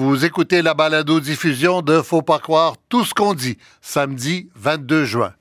[0.00, 5.32] Vous écoutez la balado-diffusion de Faut pas croire tout ce qu'on dit, samedi 22 juin.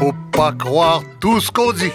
[0.00, 1.92] Faut pas croire tout ce qu'on dit.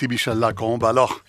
[0.00, 0.84] Ici Michel Lacombe.
[0.84, 1.20] Alors,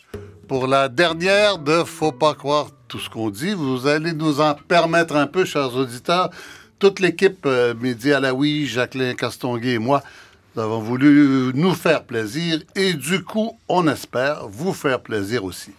[0.48, 4.54] pour la dernière de Faut pas croire tout ce qu'on dit, vous allez nous en
[4.54, 6.30] permettre un peu, chers auditeurs.
[6.80, 10.02] Toute l'équipe euh, Mehdi Alaoui, Jacqueline Castonguay et moi,
[10.56, 15.72] nous avons voulu nous faire plaisir et du coup, on espère vous faire plaisir aussi.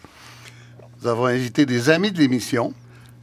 [1.00, 2.74] Nous avons invité des amis de l'émission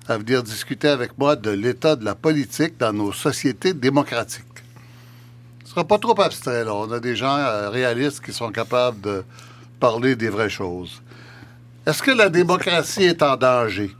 [0.07, 4.45] à venir discuter avec moi de l'état de la politique dans nos sociétés démocratiques.
[5.63, 6.73] Ce sera pas trop abstrait, là.
[6.73, 9.23] On a des gens euh, réalistes qui sont capables de
[9.79, 11.01] parler des vraies choses.
[11.85, 13.95] Est-ce que la démocratie est en danger?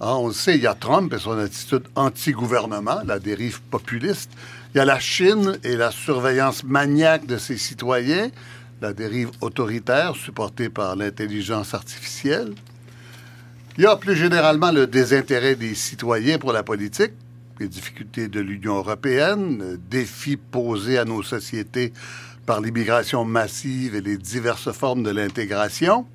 [0.00, 4.30] Hein, on le sait, il y a Trump et son attitude anti-gouvernement, la dérive populiste.
[4.72, 8.28] Il y a la Chine et la surveillance maniaque de ses citoyens,
[8.80, 12.54] la dérive autoritaire supportée par l'intelligence artificielle.
[13.76, 17.12] Il y a plus généralement le désintérêt des citoyens pour la politique,
[17.58, 21.92] les difficultés de l'Union européenne, le défi posé à nos sociétés
[22.48, 26.06] par l'immigration massive et les diverses formes de l'intégration.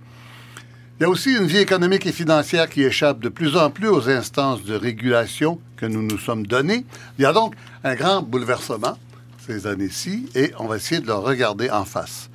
[0.98, 3.88] Il y a aussi une vie économique et financière qui échappe de plus en plus
[3.88, 6.88] aux instances de régulation que nous nous sommes données.
[7.20, 8.98] Il y a donc un grand bouleversement
[9.46, 12.32] ces années-ci et on va essayer de le regarder en face.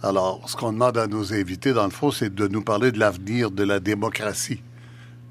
[0.00, 3.00] Alors, ce qu'on demande à nos invités, dans le fond, c'est de nous parler de
[3.00, 4.62] l'avenir de la démocratie.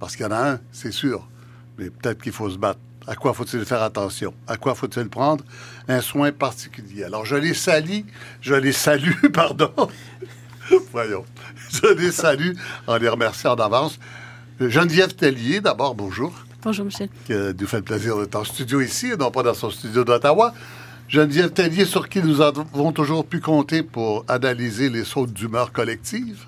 [0.01, 1.25] Parce qu'il y en a un, c'est sûr,
[1.77, 2.81] mais peut-être qu'il faut se battre.
[3.07, 4.33] À quoi faut-il faire attention?
[4.47, 5.43] À quoi faut-il prendre
[5.87, 7.03] un soin particulier?
[7.03, 8.01] Alors, je les salue,
[8.41, 9.71] je les salue, pardon.
[10.91, 11.23] Voyons.
[11.69, 12.53] Je les salue
[12.87, 13.99] en les remerciant d'avance.
[14.59, 16.33] Geneviève Tellier, d'abord, bonjour.
[16.63, 17.09] Bonjour, Michel.
[17.27, 20.03] Qui nous fait le plaisir d'être en studio ici, et non pas dans son studio
[20.03, 20.53] d'Ottawa.
[21.07, 26.45] Geneviève Tellier, sur qui nous avons toujours pu compter pour analyser les sautes d'humeur collective.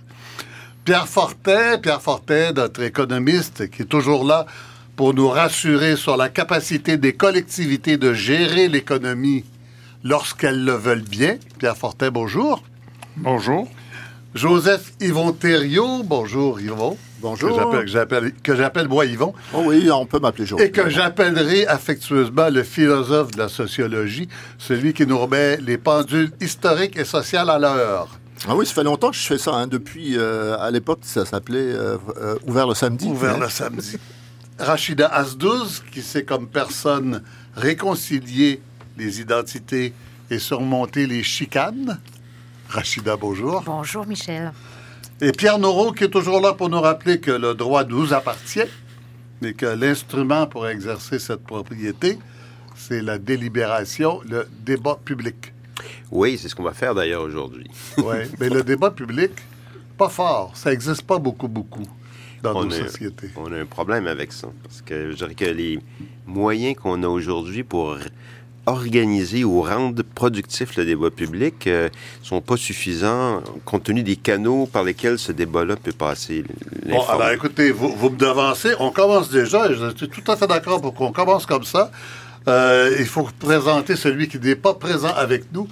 [0.84, 4.48] Pierre Fortin, Pierre Fortin, notre économiste, qui est toujours là
[4.98, 9.46] pour nous rassurer sur la capacité des collectivités de gérer l'économie
[10.04, 11.38] lorsqu'elles le veulent bien.
[11.60, 12.62] Pierre Fortin, bonjour.
[13.16, 13.70] Bonjour.
[14.36, 16.98] Joseph Yvon Thériault, bonjour Yvon.
[17.22, 17.72] Bonjour.
[17.72, 19.34] Que j'appelle- Que j'appelle moi Yvon.
[19.54, 20.68] Oh oui, on peut m'appeler Joseph.
[20.68, 24.28] Et que j'appellerai affectueusement le philosophe de la sociologie,
[24.60, 28.10] celui qui nous remet les pendules historiques et sociales à l'heure.
[28.48, 29.54] Ah oui, ça fait longtemps que je fais ça.
[29.56, 29.66] hein.
[29.68, 33.08] Depuis, euh, à l'époque, ça s'appelait euh, euh, Ouvert le samedi.
[33.08, 33.40] Ouvert hein.
[33.42, 33.98] le samedi.
[34.60, 37.22] Rachida Asdouz, qui sait comme personne
[37.56, 38.62] réconcilier
[38.98, 39.94] les identités
[40.32, 42.00] et surmonter les chicanes.
[42.68, 43.62] Rachida, bonjour.
[43.66, 44.52] Bonjour, Michel.
[45.22, 48.70] Et Pierre Noreau, qui est toujours là pour nous rappeler que le droit nous appartient,
[49.42, 52.18] mais que l'instrument pour exercer cette propriété,
[52.76, 55.54] c'est la délibération, le débat public.
[56.12, 57.70] Oui, c'est ce qu'on va faire d'ailleurs aujourd'hui.
[57.98, 59.32] Oui, mais le débat public,
[59.98, 60.52] pas fort.
[60.56, 61.88] Ça n'existe pas beaucoup, beaucoup
[62.44, 63.30] dans On nos a- sociétés.
[63.36, 64.48] On a un problème avec ça.
[64.64, 65.80] Parce que je dirais que les
[66.26, 67.98] moyens qu'on a aujourd'hui pour
[68.66, 71.88] organiser ou rendre productif le débat public ne
[72.22, 76.44] sont pas suffisants compte tenu des canaux par lesquels ce débat-là peut passer.
[76.86, 78.74] Bon, alors écoutez, vous, vous me devancez.
[78.80, 81.92] On commence déjà, et je suis tout à fait d'accord pour qu'on commence comme ça.
[82.50, 85.68] Euh, il faut présenter celui qui n'est pas présent avec nous,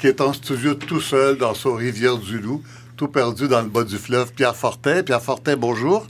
[0.00, 2.60] qui est en studio tout seul dans son Rivière-du-Loup,
[3.02, 5.02] tout perdu dans le bas du fleuve, Pierre Fortin.
[5.02, 6.06] Pierre Fortin, bonjour.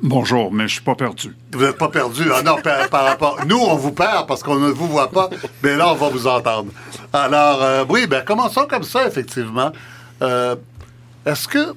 [0.00, 1.36] Bonjour, mais je suis pas perdu.
[1.52, 2.30] Vous n'êtes pas perdu.
[2.32, 3.40] Ah non, par, par rapport.
[3.48, 5.28] Nous, on vous perd parce qu'on ne vous voit pas,
[5.64, 6.70] mais là, on va vous entendre.
[7.12, 9.72] Alors, euh, oui, ben, commençons comme ça, effectivement.
[10.22, 10.54] Euh,
[11.26, 11.58] Est-ce que.
[11.58, 11.72] euh,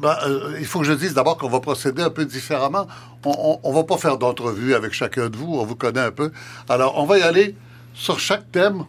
[0.00, 2.86] ben, euh, il faut que je dise d'abord qu'on va procéder un peu différemment.
[3.24, 6.30] On ne va pas faire d'entrevue avec chacun de vous, on vous connaît un peu.
[6.68, 7.56] Alors, on va y aller
[7.94, 8.84] sur chaque thème.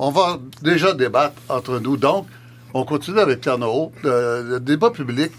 [0.00, 1.96] On va déjà débattre entre nous.
[1.96, 2.26] Donc,
[2.74, 3.92] on continue avec Pierre Noreau.
[4.04, 5.32] Euh, le débat public,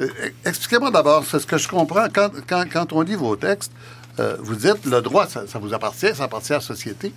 [0.00, 0.08] euh,
[0.44, 2.06] Expliquez-moi d'abord, c'est ce que je comprends.
[2.08, 3.72] Quand, on lit vos textes,
[4.18, 7.12] euh, vous dites le droit, ça, vous appartient, ça appartient à la société.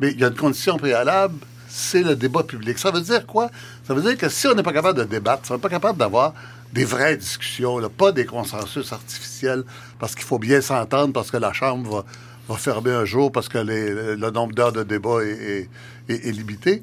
[0.00, 1.34] Mais il y a une condition préalable,
[1.68, 2.78] c'est le débat public.
[2.78, 3.50] Ça veut dire quoi?
[3.86, 5.68] Ça veut dire que si on n'est pas capable de débattre, si on n'est pas
[5.68, 6.34] capable d'avoir
[6.72, 9.64] des vraies discussions, pas des consensus artificiels,
[9.98, 12.04] parce qu'il faut bien s'entendre, parce que la Chambre
[12.48, 15.68] va, fermer un jour, parce que le nombre d'heures de débat est,
[16.08, 16.82] limité.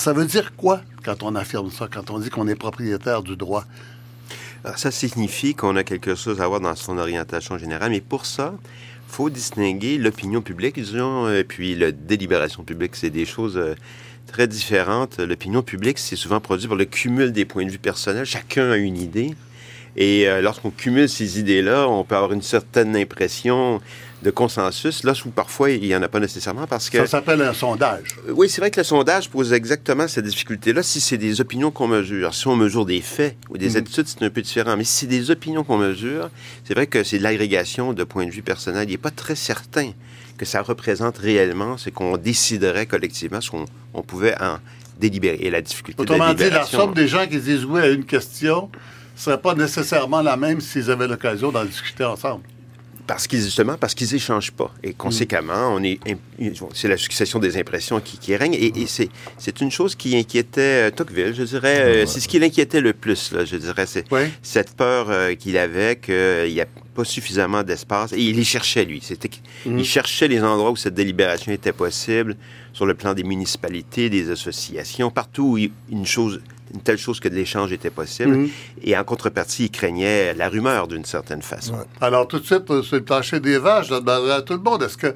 [0.00, 3.36] Ça veut dire quoi quand on affirme ça, quand on dit qu'on est propriétaire du
[3.36, 3.64] droit?
[4.64, 8.24] Alors, ça signifie qu'on a quelque chose à voir dans son orientation générale, mais pour
[8.24, 8.54] ça,
[9.08, 12.96] faut distinguer l'opinion publique, disons, et puis la délibération publique.
[12.96, 13.74] C'est des choses euh,
[14.26, 15.18] très différentes.
[15.18, 18.24] L'opinion publique, c'est souvent produit par le cumul des points de vue personnels.
[18.24, 19.34] Chacun a une idée.
[19.96, 23.82] Et euh, lorsqu'on cumule ces idées-là, on peut avoir une certaine impression
[24.22, 26.98] de consensus, là où parfois il n'y en a pas nécessairement parce que...
[26.98, 28.02] Ça s'appelle un sondage.
[28.28, 30.82] Euh, Oui, c'est vrai que le sondage pose exactement cette difficulté-là.
[30.82, 33.76] Si c'est des opinions qu'on mesure, si on mesure des faits ou des Mhm.
[33.76, 34.76] attitudes, c'est un peu différent.
[34.76, 36.28] Mais si c'est des opinions qu'on mesure,
[36.64, 38.88] c'est vrai que c'est de l'agrégation de points de vue personnels.
[38.88, 39.92] Il n'est pas très certain
[40.36, 43.64] que ça représente réellement ce qu'on déciderait collectivement, ce qu'on
[43.94, 44.58] on pouvait en
[44.98, 45.38] délibérer.
[45.40, 47.88] Et la difficulté de Autrement la dit, la somme des gens qui disent oui à
[47.88, 48.70] une question
[49.16, 52.42] ne serait pas nécessairement la même s'ils avaient l'occasion d'en discuter ensemble.
[53.10, 54.72] Parce qu'ils, justement, parce qu'ils échangent pas.
[54.84, 55.98] Et conséquemment, on est,
[56.74, 58.54] c'est la succession des impressions qui, qui règne.
[58.54, 61.80] Et, et c'est, c'est une chose qui inquiétait euh, Tocqueville, je dirais.
[61.80, 63.86] euh, C'est ce qui l'inquiétait le plus, là, je dirais.
[63.86, 64.04] C'est
[64.42, 68.12] cette peur euh, qu'il avait qu'il n'y a pas suffisamment d'espace.
[68.12, 69.00] Et il les cherchait, lui.
[69.02, 72.36] C'était, qu'- Il cherchait les endroits où cette délibération était possible,
[72.72, 76.40] sur le plan des municipalités, des associations, partout où il- une chose
[76.74, 78.36] une telle chose que de l'échange était possible.
[78.36, 78.50] Mhm.
[78.82, 81.74] Et en contrepartie, il craignait la rumeur d'une certaine façon.
[82.00, 84.60] Alors, tout de suite, euh, sur le plancher des vaches, je demanderai à tout le
[84.60, 85.14] monde, est-ce que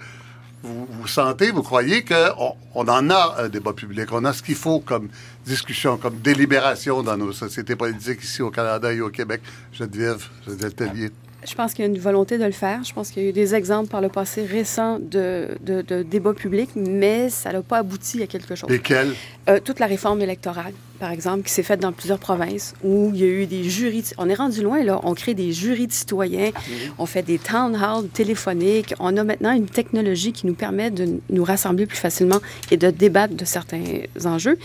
[0.62, 4.42] vous, vous sentez, vous croyez qu'on on en a un débat public, on a ce
[4.42, 5.08] qu'il faut comme
[5.44, 9.42] discussion, comme délibération dans nos sociétés politiques ici au Canada et au Québec?
[9.72, 11.10] Geneviève, Geneviève Tellier.
[11.46, 12.82] Je pense qu'il y a une volonté de le faire.
[12.84, 16.02] Je pense qu'il y a eu des exemples par le passé récent de, de, de
[16.02, 18.70] débats publics, mais ça n'a pas abouti à quelque chose.
[18.70, 19.14] Lesquels?
[19.50, 20.72] Euh, toute la réforme électorale,
[21.04, 24.00] par exemple, qui s'est faite dans plusieurs provinces, où il y a eu des jurys.
[24.00, 25.00] de- On est rendu loin, là.
[25.02, 26.50] On crée des jurys de citoyens,
[26.96, 28.94] on fait des town halls téléphoniques.
[28.98, 32.40] On a maintenant une technologie qui nous permet de nous rassembler plus facilement
[32.70, 33.84] et de débattre de certains
[34.24, 34.56] enjeux.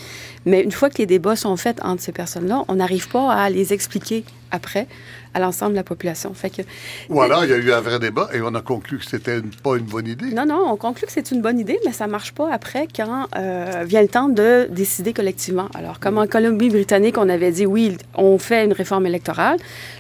[0.46, 3.50] Mais une fois que les débats sont faits entre ces personnes-là, on n'arrive pas à
[3.50, 4.88] les expliquer après
[5.34, 6.34] à l'ensemble de la population.
[6.34, 6.64] Fait que
[7.10, 9.42] Ou alors, il y a eu un vrai débat et on a conclu que c'était
[9.62, 10.26] pas une bonne idée.
[10.34, 13.28] non, non, on conclut que c'est une bonne idée, mais ça marche pas après quand
[13.38, 15.70] euh, vient le temps de décider collectivement.
[15.76, 19.58] Alors, comme en Colombie-Britannique, on avait dit oui, on fait une réforme électorale.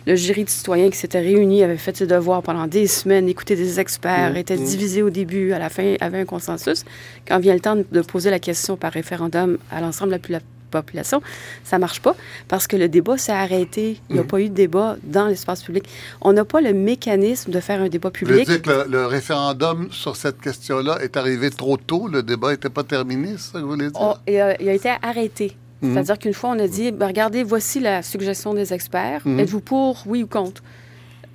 [0.07, 3.55] Le jury de citoyens qui s'était réuni avait fait ses devoirs pendant des semaines, écouté
[3.55, 6.85] des experts, était divisé au début, à la fin, avait un consensus.
[7.27, 10.43] Quand vient le temps de poser la question par référendum à l'ensemble de la popula-
[10.69, 11.21] population,
[11.63, 12.15] ça marche pas
[12.47, 13.99] parce que le débat s'est arrêté.
[14.09, 15.85] Il n'y a pas eu de débat dans l'espace public.
[16.21, 18.47] On n'a pas le mécanisme de faire un débat Vous public.
[18.47, 22.69] dire que le, le référendum sur cette question-là est arrivé trop tôt, le débat n'était
[22.69, 23.99] pas terminé, c'est ça que vous voulez dire?
[24.01, 25.55] On- il, a, il a été arrêté.
[25.81, 29.21] C'est-à-dire qu'une fois, on a dit, ben, regardez, voici la suggestion des experts.
[29.23, 29.39] Mhm.
[29.39, 30.61] Êtes-vous pour, oui ou contre?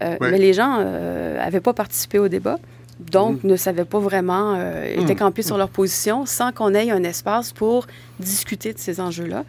[0.02, 0.28] Euh, Oui.
[0.30, 2.58] Mais les gens n'avaient pas participé au débat,
[3.10, 7.04] donc ne savaient pas vraiment, euh, étaient campés sur leur position sans qu'on ait un
[7.04, 7.86] espace pour
[8.20, 9.44] discuter de ces enjeux-là.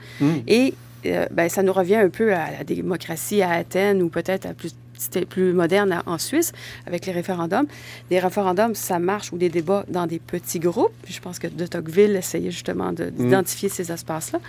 [0.48, 0.74] Et
[1.06, 4.54] euh, ben, ça nous revient un peu à la démocratie à Athènes ou peut-être à
[4.54, 6.54] plus c'était plus moderne à- en Suisse
[6.88, 7.66] avec les référendums.
[8.10, 10.94] Des référendums, ça marche ou des débats dans des petits groupes.
[11.10, 14.40] Je pense que de Tocqueville essayait justement de- d'identifier ces espaces-là.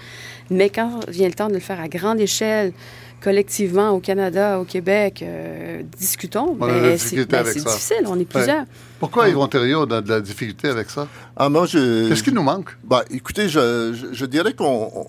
[0.50, 2.72] Mais quand vient le temps de le faire à grande échelle,
[3.20, 6.54] collectivement au Canada, au Québec, euh, discutons.
[6.54, 6.66] Ben,
[7.26, 7.70] ben, c'est ça.
[7.70, 8.64] difficile, on est plusieurs.
[8.98, 11.06] Pourquoi Yvon Thériault a de la difficulté avec ça?
[11.36, 12.08] Ah, moi, je...
[12.08, 12.76] Qu'est-ce qui nous manque?
[12.82, 15.06] Bah, écoutez, je, je, je dirais qu'on on-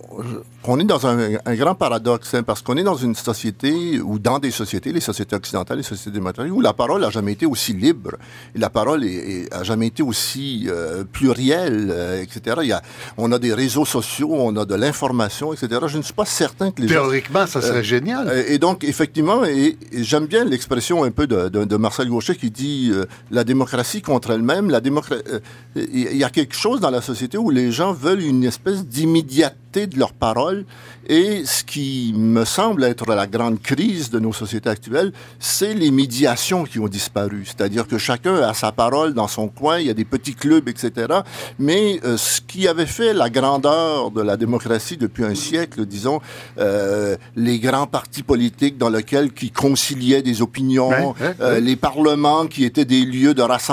[0.62, 4.19] qu'on est dans un, un grand paradoxe, hein, parce qu'on est dans une société, ou
[4.19, 7.45] dans des sociétés, les sociétés occidentales, les sociétés démocratiques, où la parole n'a jamais été
[7.45, 8.16] aussi libre,
[8.53, 12.58] et la parole est, est- a jamais été aussi euh, plurielle, euh, etc.
[12.63, 12.82] Il y a,
[13.17, 15.79] on a des réseaux sociaux, on a de l'information, etc.
[15.88, 16.96] Je ne suis pas certain que les gens...
[16.96, 18.27] Théoriquement, ça serait génial.
[18.27, 22.10] Euh, Et donc, effectivement, et, et j'aime bien l'expression un peu de, de, de Marcel
[22.10, 22.91] Gauchet qui dit
[23.32, 24.69] la démocratie contre elle-même.
[24.69, 25.24] La démocratie,
[25.75, 29.88] il y a quelque chose dans la société où les gens veulent une espèce d'immédiateté
[29.88, 30.65] de leur parole.
[31.10, 35.91] Et ce qui me semble être la grande crise de nos sociétés actuelles, c'est les
[35.91, 37.43] médiations qui ont disparu.
[37.46, 40.67] C'est-à-dire que chacun a sa parole dans son coin, il y a des petits clubs,
[40.67, 41.07] etc.
[41.60, 46.19] Mais euh, ce qui avait fait la grandeur de la démocratie depuis un siècle, disons,
[46.60, 51.62] euh, les grands partis politiques dans lesquels qui conciliaient des opinions, Ouais, ouais, euh, ouais.
[51.62, 53.66] les parlements qui étaient des lieux de rassemblement,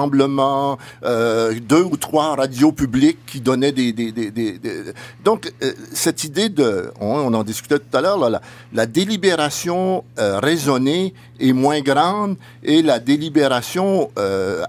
[1.04, 3.92] euh, deux ou trois radios publiques qui donnaient des...
[3.92, 4.82] des, des, des- des-
[5.24, 6.90] Donc, euh, cette idée de...
[7.00, 8.40] On, on en discutait tout à l'heure, la,
[8.72, 14.10] la délibération euh, raisonnée est moins grande et la délibération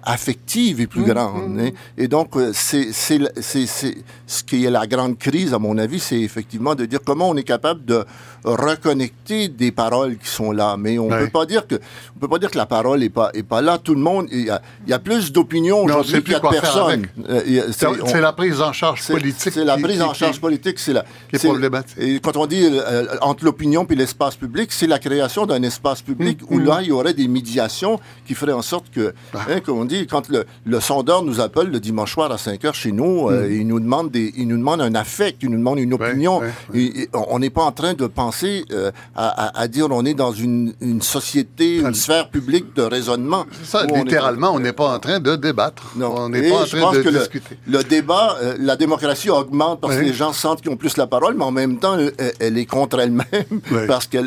[0.04, 1.60] affective est plus Mmh, grande.
[1.60, 1.70] hein.
[1.98, 6.86] Et donc, c'est- ce qui est la grande crise, à mon avis, c'est effectivement de
[6.86, 8.04] dire comment on est capable de
[8.46, 10.76] reconnecter des paroles qui sont là.
[10.78, 11.26] Mais on Ouais.
[11.26, 11.76] peut pas dire que
[12.16, 13.78] on peut pas dire que la parole est pas est pas là.
[13.78, 16.40] Tout le monde, il y a, il y a plus d'opinions aujourd'hui qu'il y a
[16.40, 17.08] plus de personnes.
[17.30, 19.54] Euh, C'est la prise en charge politique.
[19.54, 21.02] C'est la prise qui- en charge politique, c'est la.
[21.30, 21.98] qui est c'est- problématique.
[22.00, 26.02] Et quand on dit euh, entre l'opinion puis l'espace public, c'est la création d'un espace
[26.02, 29.40] public Mmh, où là il y aurait des médiations qui feraient en sorte que, Ah.
[29.50, 32.64] hein, comme on dit, quand le, le sondeur nous appelle le dimanche soir à 5
[32.66, 35.58] heures chez nous, euh, il nous demande des, il nous demande un affect, il nous
[35.58, 35.94] demande une.
[35.94, 36.40] Ouais, opinion.
[36.40, 40.14] ouais, Et- et on n'est pas en train de penser euh, à, dire on est
[40.14, 43.46] dans une, une société, une sphère publique de raisonnement.
[43.64, 45.92] Ça, littéralement, on n'est pas en train de débattre.
[45.96, 46.14] non.
[46.18, 47.58] On n'est pas en je train pense de que le- discuter.
[47.68, 50.02] Le, débat, euh, la démocratie augmente parce Oui.
[50.02, 52.58] que les gens sentent qu'ils ont plus la parole, mais en même temps, elle, elle
[52.58, 53.26] est contre elle-même
[53.72, 53.82] Oui.
[53.88, 54.18] parce que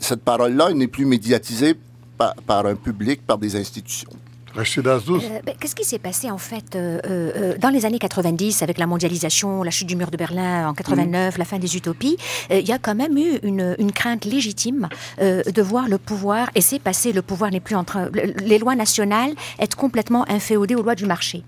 [0.00, 1.74] cette parole-là n'est plus médiatisée
[2.18, 4.10] par, par un public, par des institutions.
[5.22, 8.62] Euh, ben, Qu'est-ce qui s'est passé en fait euh, euh, euh, dans les années 90
[8.62, 12.16] avec la mondialisation, la chute du mur de Berlin en 89, la fin des utopies
[12.50, 14.88] euh, Il y a quand même eu une, une crainte légitime
[15.20, 18.32] euh, de voir le pouvoir, et c'est passé, le pouvoir n'est plus en train, le-
[18.44, 21.42] les lois nationales être complètement inféodées aux lois du marché,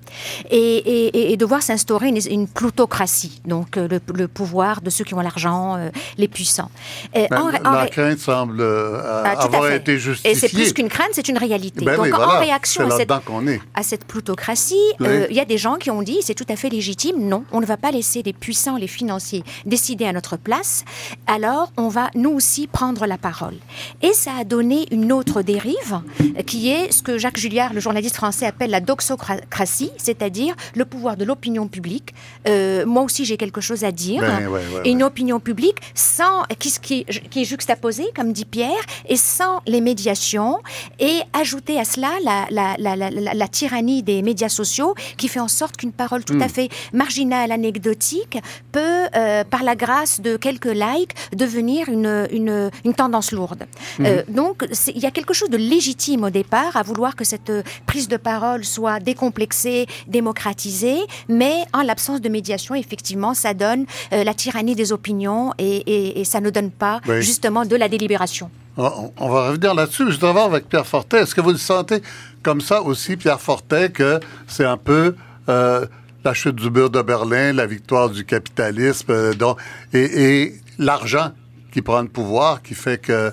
[0.50, 5.04] et, et- et de voir s'instaurer une, une plutocratie, donc le, le pouvoir de ceux
[5.04, 6.70] qui ont l'argent, euh, les puissants.
[7.14, 10.32] Ben, en ré- en la crainte semble Ah, avoir été justifiée.
[10.32, 11.84] Et c'est plus qu'une crainte, c'est une réalité.
[11.84, 13.60] Ben Donc oui, en voilà, réaction cette est.
[13.74, 15.06] à cette plutocratie, Oui.
[15.08, 17.44] euh, il y a des gens qui ont dit, c'est tout à fait légitime, non,
[17.52, 20.84] on ne va pas laisser les puissants, les financiers décider à notre place,
[21.26, 23.56] alors on va nous aussi prendre la parole.
[24.02, 26.00] Et ça a donné une autre dérive,
[26.46, 31.16] qui est ce que Jacques Julliard, le journaliste français, appelle la doxocratie, c'est-à-dire le pouvoir
[31.16, 32.14] de l'opinion publique.
[32.48, 34.20] Euh, moi aussi, j'ai quelque chose à dire.
[34.20, 38.44] Ben, ouais, ouais, et une opinion publique sans, qui, qui, qui est juxtaposée, comme dit
[38.44, 38.70] Pierre,
[39.08, 40.58] et sans les médiations,
[41.00, 45.26] et ajouter à cela la, la, la, la, la- la tyrannie des médias sociaux qui
[45.28, 46.42] fait en sorte qu'une parole tout Hmm.
[46.42, 48.38] à fait marginale, anecdotique,
[48.72, 53.64] peut, euh, par la grâce de quelques likes, devenir une, une, une tendance lourde.
[53.98, 54.04] Hmm.
[54.06, 57.50] Euh, donc, il y a quelque chose de légitime au départ à vouloir que cette
[57.50, 63.86] euh, prise de parole soit décomplexée, démocratisée, mais en l'absence de médiation, effectivement, ça donne
[64.12, 67.22] euh, la tyrannie des opinions et, et- et ça ne donne pas Oui.
[67.22, 68.50] justement de la délibération.
[68.76, 70.10] On, on va revenir là-dessus.
[70.10, 71.18] Je dois voir avec Pierre Fortet.
[71.18, 72.02] Est-ce que vous le sentez
[72.46, 75.16] comme ça aussi, Pierre Fortet, que c'est un peu
[75.48, 75.84] euh,
[76.24, 79.54] la chute du mur de Berlin, la victoire du capitalisme euh,
[79.92, 81.32] et, l'argent
[81.72, 83.32] qui prend le pouvoir, qui fait que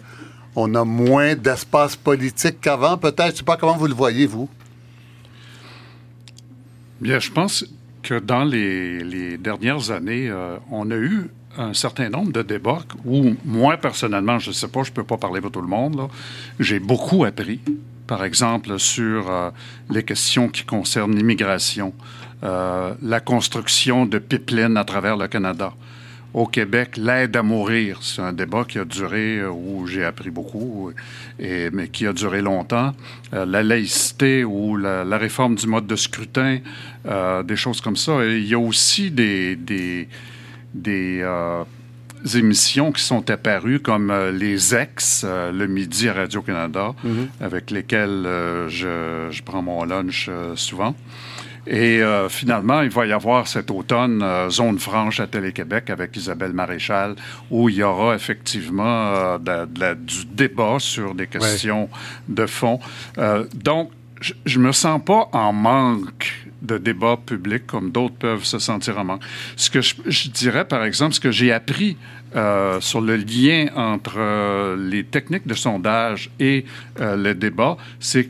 [0.55, 3.33] on a moins d'espace politique qu'avant, peut-être?
[3.33, 4.49] Je sais pas comment vous le voyez, vous.
[6.99, 7.65] Bien, je pense
[8.01, 12.83] que dans les, les dernières années, euh, on a eu un certain nombre de débats
[13.05, 15.67] où, moi, personnellement, je ne sais pas, je ne peux pas parler pour tout le
[15.67, 16.09] monde,
[16.59, 17.59] j'ai beaucoup appris.
[18.07, 19.49] Par exemple, sur euh,
[19.89, 21.93] les questions qui concernent l'immigration,
[22.43, 25.73] euh, la construction de pipelines à travers le Canada.
[26.33, 30.31] Au Québec, l'aide à mourir, c'est un débat qui a duré, euh, où j'ai appris
[30.31, 30.91] beaucoup,
[31.39, 32.93] mais qui a duré longtemps.
[33.31, 36.59] La laïcité ou la, réforme du mode de scrutin,
[37.05, 38.25] des choses comme ça.
[38.25, 40.07] Il y a aussi des,
[40.73, 41.63] des euh,
[42.35, 46.93] émissions qui sont apparues comme euh, Les Ex, euh, le midi à Radio-Canada,
[47.41, 48.25] avec lesquelles
[48.69, 50.95] je, je prends mon lunch souvent.
[51.65, 57.15] Et finalement, il va y avoir cet automne Zone franche à Télé-Québec avec Isabelle Maréchal,
[57.49, 61.87] où il y aura effectivement de- de la- du débat sur des questions
[62.27, 62.79] de fond.
[63.53, 68.57] Donc, je, je me sens pas en manque de débat public comme d'autres peuvent se
[68.57, 69.21] sentir en manque.
[69.55, 71.97] Ce que je, dirais, par exemple, ce que j'ai appris
[72.35, 76.65] euh, sur le lien entre euh, les techniques de sondage et
[76.99, 78.29] euh, le débat, c'est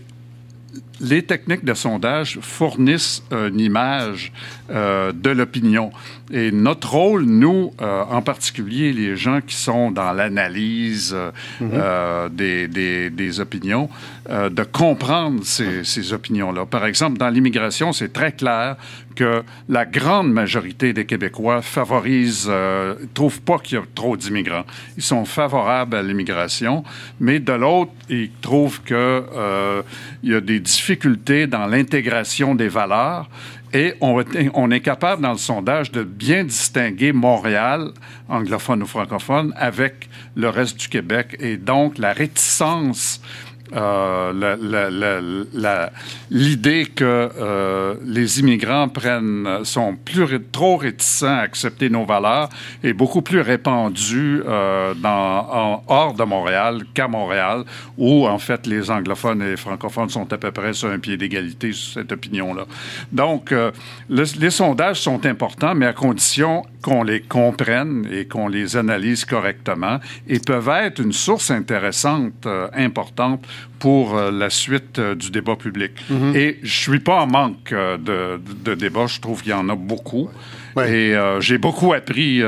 [1.00, 4.32] les techniques de sondage fournissent une image
[4.74, 5.92] euh, de l'opinion.
[6.32, 12.30] Et notre rôle, nous, euh, en particulier les gens qui sont dans l'analyse euh, euh,
[12.30, 13.90] des, des- des opinions,
[14.30, 16.66] de comprendre ces, ces opinions-là.
[16.66, 18.78] Par exemple, dans l'immigration, c'est très clair
[19.16, 24.64] que la grande majorité des Québécois favorisent, euh, trouvent pas qu'il y a trop d'immigrants.
[24.98, 26.84] Ils sont favorables à l'immigration,
[27.20, 29.82] mais de l'autre, ils trouvent que euh,
[30.24, 33.30] il y a des difficultés dans l'intégration des valeurs.
[33.74, 37.90] Et on, est capable, dans le sondage, de bien distinguer Montréal,
[38.30, 41.36] anglophone ou francophone, avec le reste du Québec.
[41.40, 43.20] Et donc, la réticence
[43.76, 45.44] euh,
[46.30, 47.04] l'idée que
[47.40, 48.88] euh, les immigrants
[49.64, 52.50] sont plus, trop réticents à accepter nos valeurs
[52.84, 57.64] est beaucoup plus répandue euh, dans, hors de Montréal qu'à Montréal,
[57.98, 61.18] où en fait les anglophones et les francophones sont à peu près sur un pied
[61.18, 62.66] d'égalité sur cette opinion-là.
[63.12, 63.54] Donc,
[64.10, 70.00] les sondages sont importants, mais à condition qu'on les comprenne et qu'on les analyse correctement
[70.28, 73.46] et peuvent être une source intéressante, importante
[73.84, 75.92] pour euh, la suite euh, du débat public.
[76.10, 76.36] Mhm.
[76.36, 79.08] Et je suis pas en manque euh, de, de, débat.
[79.08, 80.30] Je trouve qu'il y en a beaucoup.
[80.88, 82.42] Et j'ai beaucoup appris,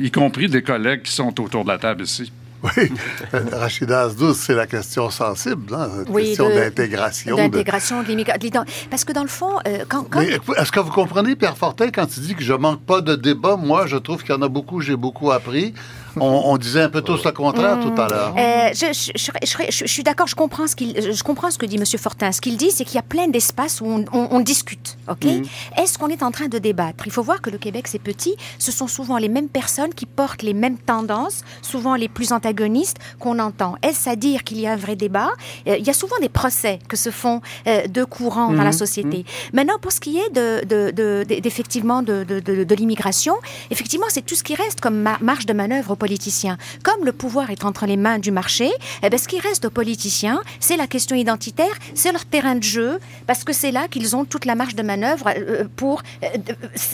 [0.00, 2.30] y compris des collègues qui sont autour de la table ici.
[2.62, 2.92] Oui,
[3.32, 7.34] Rachida Asdouz, c'est la question sensible, hein, la question d'intégration.
[7.34, 8.64] D'intégration, de, l'immigration.
[8.88, 10.06] Parce que dans le fond, quand.
[10.20, 13.56] Est-ce que vous comprenez, Pierre Fortin, quand il dit que je manque pas de débat,
[13.56, 15.74] moi, je trouve qu'il y en a beaucoup, j'ai beaucoup appris.
[16.20, 18.34] On, disait un peu tous le contraire tout à l'heure.
[18.36, 21.84] Euh, je, suis d'accord, je comprends ce qu'il, je comprends ce que dit M.
[21.98, 22.32] Fortin.
[22.32, 24.98] Ce qu'il dit, c'est qu'il y a plein d'espaces où on, discute.
[25.08, 25.42] Ok mm.
[25.78, 27.04] Est-ce qu'on est en train de débattre?
[27.06, 28.34] Il faut voir que le Québec c'est petit.
[28.58, 32.96] Ce sont souvent les mêmes personnes qui portent les mêmes tendances, souvent les plus antagonistes
[33.18, 33.76] qu'on entend.
[33.82, 35.30] Est-ce à dire qu'il y a un vrai débat?
[35.68, 38.70] Euh, Il y a souvent des procès que se font euh, de courant dans la
[38.70, 38.84] mm.
[38.84, 39.18] société.
[39.18, 39.56] Mm.
[39.56, 43.34] Maintenant, pour ce qui est de, d'effectivement de, de, l'immigration,
[43.70, 46.56] effectivement, c'est tout ce qui reste comme marge de manœuvre politiciens.
[46.82, 48.68] Comme le pouvoir est entre les mains du marché,
[49.04, 52.62] eh bien, ce qui reste aux politiciens, c'est la question identitaire, c'est leur terrain de
[52.76, 56.26] jeu, parce que c'est là qu'ils ont toute la marge de manœuvre euh, pour euh,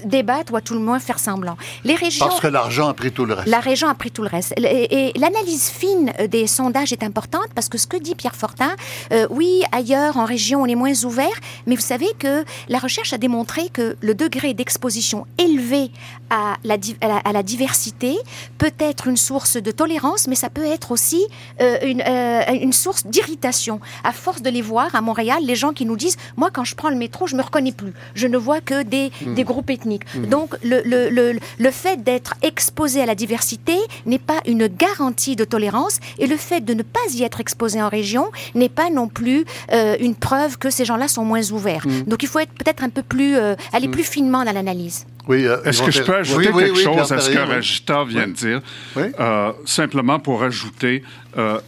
[0.05, 1.57] débattre ou à tout le moins faire semblant.
[1.85, 3.49] Les régions, parce que l'argent a pris tout le reste.
[3.49, 4.53] L'argent a pris tout le reste.
[4.59, 8.73] Et, l'analyse fine des sondages est importante parce que ce que dit Pierre Fortin,
[9.13, 11.37] euh, oui, ailleurs, en région, on est moins ouvert,
[11.67, 15.91] mais vous savez que la recherche a démontré que le degré d'exposition élevé
[16.29, 16.77] à la,
[17.25, 18.13] à la diversité
[18.59, 21.23] peut être une source de tolérance, mais ça peut être aussi
[21.61, 23.81] euh, une, euh, une, source d'irritation.
[24.05, 26.75] À force de les voir à Montréal, les gens qui nous disent Moi, quand je
[26.75, 27.93] prends le métro, je me reconnais plus.
[28.15, 30.03] Je ne vois que des, des groupes ethniques.
[30.15, 30.27] Hmm.
[30.27, 33.77] Donc, le, le, le, fait d'être exposé à la diversité
[34.07, 37.81] n'est pas une garantie de tolérance, et le fait de ne pas y être exposé
[37.83, 41.87] en région n'est pas non plus euh, une preuve que ces gens-là sont moins ouverts.
[41.87, 42.03] Hmm.
[42.05, 43.37] Donc, il faut être peut-être un peu plus,
[43.73, 45.07] aller plus finement dans l'analyse.
[45.31, 48.61] Euh, Est-ce que je peux ajouter quelque chose à ce que Rajita vient de dire?
[48.97, 51.03] Euh, simplement pour ajouter,
[51.37, 51.61] euh,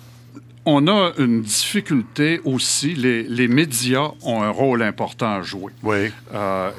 [0.65, 2.95] on a une difficulté aussi.
[2.95, 5.73] Les, les, médias ont un rôle important à jouer.
[5.83, 6.11] Oui.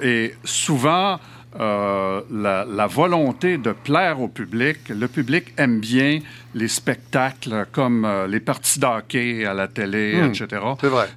[0.04, 1.20] et souvent,
[1.60, 4.78] la, la, volonté de plaire au public.
[4.90, 6.20] Le public aime bien
[6.56, 10.30] les spectacles comme les parties d'hockey à la télé, hmm.
[10.30, 10.62] etc.
[10.80, 11.08] C'est vrai.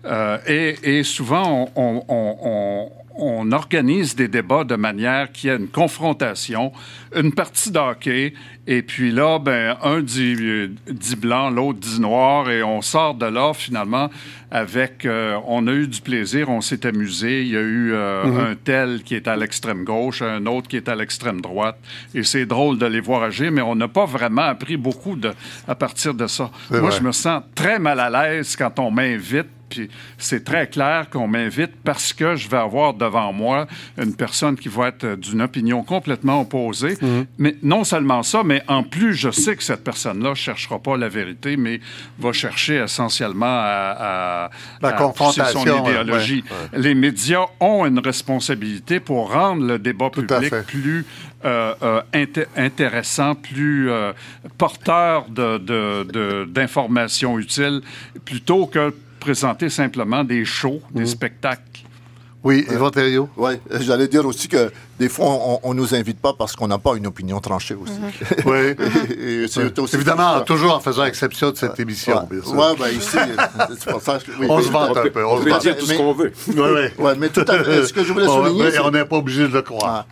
[0.47, 5.57] et, et, souvent, on, on, on, on organise des débats de manière qu'il y ait
[5.57, 6.72] une confrontation,
[7.14, 8.35] une partie d'hockey,
[8.66, 10.37] et puis là, ben, un dit,
[10.88, 14.11] dit blanc, l'autre dit noir, et on sort de là finalement
[14.50, 18.24] avec, euh, on a eu du plaisir, on s'est amusé, il y a eu euh,
[18.24, 18.38] mhm.
[18.38, 21.77] un tel qui est à l'extrême gauche, un autre qui est à l'extrême droite,
[22.14, 25.33] et c'est drôle de les voir agir, mais on n'a pas vraiment appris beaucoup de,
[25.66, 26.50] à partir de ça.
[26.70, 31.09] Moi, je me sens très mal à l'aise quand on m'invite puis c'est très clair
[31.11, 33.66] qu'on m'invite parce que je vais avoir devant moi
[33.98, 36.96] une personne qui va être d'une opinion complètement opposée.
[37.00, 37.27] Mhm.
[37.38, 40.96] Mais non seulement ça, mais en plus, je sais que cette personne-là ne cherchera pas
[40.96, 41.81] la vérité, mais
[42.18, 44.50] va chercher essentiellement à,
[44.81, 46.44] la confrontation, son idéologie.
[46.72, 51.05] Les médias ont une responsabilité pour rendre le débat public plus
[51.44, 52.00] euh, euh,
[52.57, 54.12] intéressant, plus euh,
[54.57, 57.83] porteur d'informations de, de, utiles,
[58.24, 61.06] plutôt que présenter simplement des shows, des mmh.
[61.06, 61.80] spectacles.
[62.42, 62.90] Oui, Yvon
[63.38, 66.78] Oui, j'allais dire aussi que des fois, on ne nous invite pas parce qu'on n'a
[66.78, 67.92] pas une opinion tranchée aussi.
[67.94, 68.44] Mhm.
[68.46, 69.94] oui.
[69.94, 72.26] Évidemment, toujours en faisant exception de cette émission.
[72.30, 73.16] Oui, ben ici,
[73.78, 75.24] c'est pour ça que, On se vante un peu.
[75.24, 76.33] On, peut dire tout ce qu'on veut.
[76.46, 77.04] Oui, oui.
[77.04, 77.87] Ouais, mais tout à fait.
[77.87, 78.78] Ce que je voulais souligner.
[78.80, 80.07] on n'est pas obligé de le croire.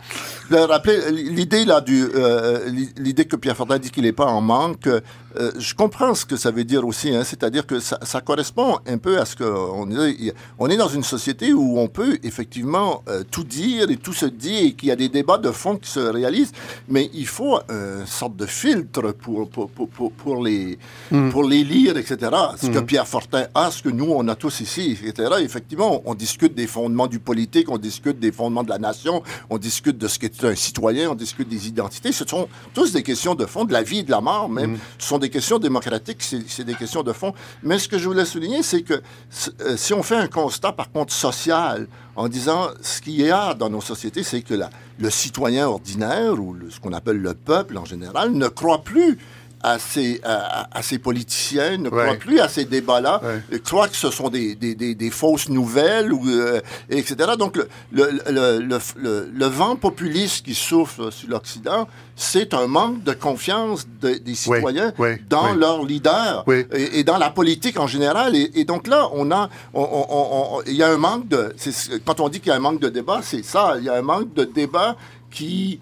[0.51, 4.87] rappeler l'idée là du euh, l'idée que Pierre Fortin dit qu'il n'est pas en manque.
[4.87, 8.77] Euh, je comprends ce que ça veut dire aussi, hein, c'est-à-dire que ça, ça, correspond
[8.85, 10.33] un peu à ce qu'on est.
[10.59, 14.27] On est dans une société où on peut effectivement euh, tout dire et tout se
[14.27, 16.51] dire qu'il y a des débats de fond qui se réalisent,
[16.87, 20.77] mais il faut une sorte de filtre pour, pour, pour, pour les,
[21.11, 21.29] mm.
[21.29, 22.31] pour les lire, etc.
[22.57, 22.85] Ce que mm.
[22.85, 25.29] Pierre Fortin a, ce que nous, on a tous ici, etc.
[25.41, 29.57] Effectivement, on discute des fondements du politique, on discute des fondements de la nation, on
[29.57, 32.11] discute de ce qu'est un citoyen, on discute des identités.
[32.11, 34.73] Ce sont tous des questions de fond, de la vie et de la mort même.
[34.73, 34.79] Mm.
[34.99, 37.33] Ce sont des questions démocratiques, c'est des questions de fond.
[37.61, 39.01] Mais ce que je voulais souligner, c'est que
[39.61, 43.53] euh, si on fait un constat, par contre, social, en disant ce qu'il y a
[43.53, 44.53] dans nos sociétés, c'est que
[44.99, 49.17] le citoyen ordinaire, ou ce qu'on appelle le peuple en général, ne croit plus
[49.63, 52.03] à ces, à, à ces politiciens, ne Ouais.
[52.03, 53.59] croient plus à ces débats-là, Ouais.
[53.59, 57.31] croient que ce sont des, des, des, des fausses nouvelles, ou, euh, etc.
[57.39, 57.67] Donc, le,
[58.29, 64.15] le, le, le, vent populiste qui souffle sur l'Occident, c'est un manque de confiance de-
[64.15, 64.91] des citoyens
[65.29, 68.35] dans leurs leaders et, et dans la politique en général.
[68.35, 71.27] Et, et donc là, on a, on- on- on- on- il y a un manque
[71.29, 71.55] de.
[72.05, 73.75] Quand on dit qu'il y a un manque de débat, c'est ça.
[73.79, 74.95] Il y a un manque de débat
[75.31, 75.79] qui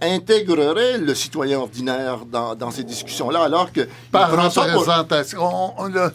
[0.00, 5.40] intégrerait le citoyen ordinaire dans, dans ces discussions-là, alors que Par pour- représentation.
[5.42, 6.10] On- on-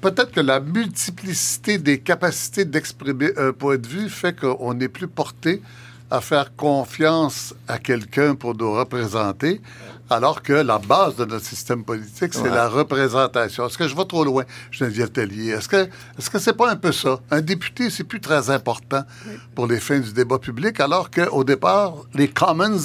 [0.00, 5.08] Peut-être que la multiplicité des capacités d'exprimer un point de vue fait qu'on est plus
[5.08, 5.60] porté
[6.10, 9.60] à faire confiance à quelqu'un pour nous représenter,
[10.10, 12.50] alors que la base de notre système politique, c'est Ouais.
[12.50, 13.66] la représentation.
[13.66, 15.50] Est-ce que je vais trop loin, Geneviève Tellier?
[15.50, 15.88] Est-ce que
[16.18, 17.18] est-ce que c'est pas un peu ça?
[17.30, 19.02] Un député, c'est plus très important
[19.54, 22.78] pour les fins du débat public, alors qu'au départ, les Commons,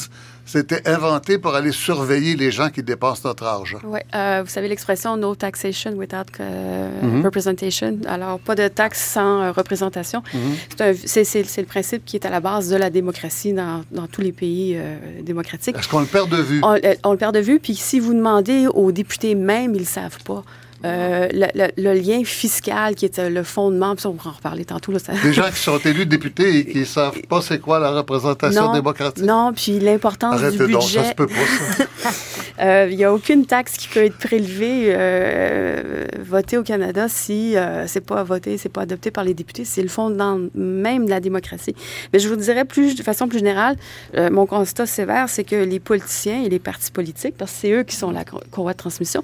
[0.46, 3.80] c'était inventé pour aller surveiller les gens qui dépensent notre argent.
[3.84, 7.24] Oui, vous savez l'expression no taxation without euh, Mhm.
[7.24, 7.98] representation.
[8.08, 10.22] Alors, pas de taxe sans euh, représentation.
[10.34, 10.96] Mhm.
[11.06, 14.32] C'est le principe qui est à la base de la démocratie dans, dans tous les
[14.32, 15.78] pays euh, démocratiques.
[15.78, 16.62] Est-ce qu'on le perd de vue?
[16.64, 19.82] On, euh, on le perd de vue, puis si vous demandez aux députés même, ils
[19.82, 20.44] ne savent pas.
[20.84, 24.34] Euh, le, le- le lien fiscal qui est le fondement, puis ça, on va en
[24.34, 24.92] reparler tantôt.
[24.92, 27.80] Là, ça- Des gens qui sont élus députés et qui ne savent pas c'est quoi
[27.80, 29.24] la représentation non, démocratique.
[29.24, 31.10] non, puis l'importance du Arrêtez donc, ça budget.
[31.10, 32.10] se peut pas, ça.
[32.60, 37.56] Euh, Il n'y a aucune taxe qui peut être prélevée, euh, votée au Canada si
[37.58, 39.66] euh, c'est pas voté, c'est pas adopté par les députés.
[39.66, 41.76] C'est le fondement même de la démocratie.
[42.14, 43.76] Mais je vous dirais plus, de façon plus générale,
[44.18, 47.72] euh, mon constat sévère, c'est que les politiciens et les partis politiques, parce que c'est
[47.72, 49.24] eux qui sont la courroie de transmission,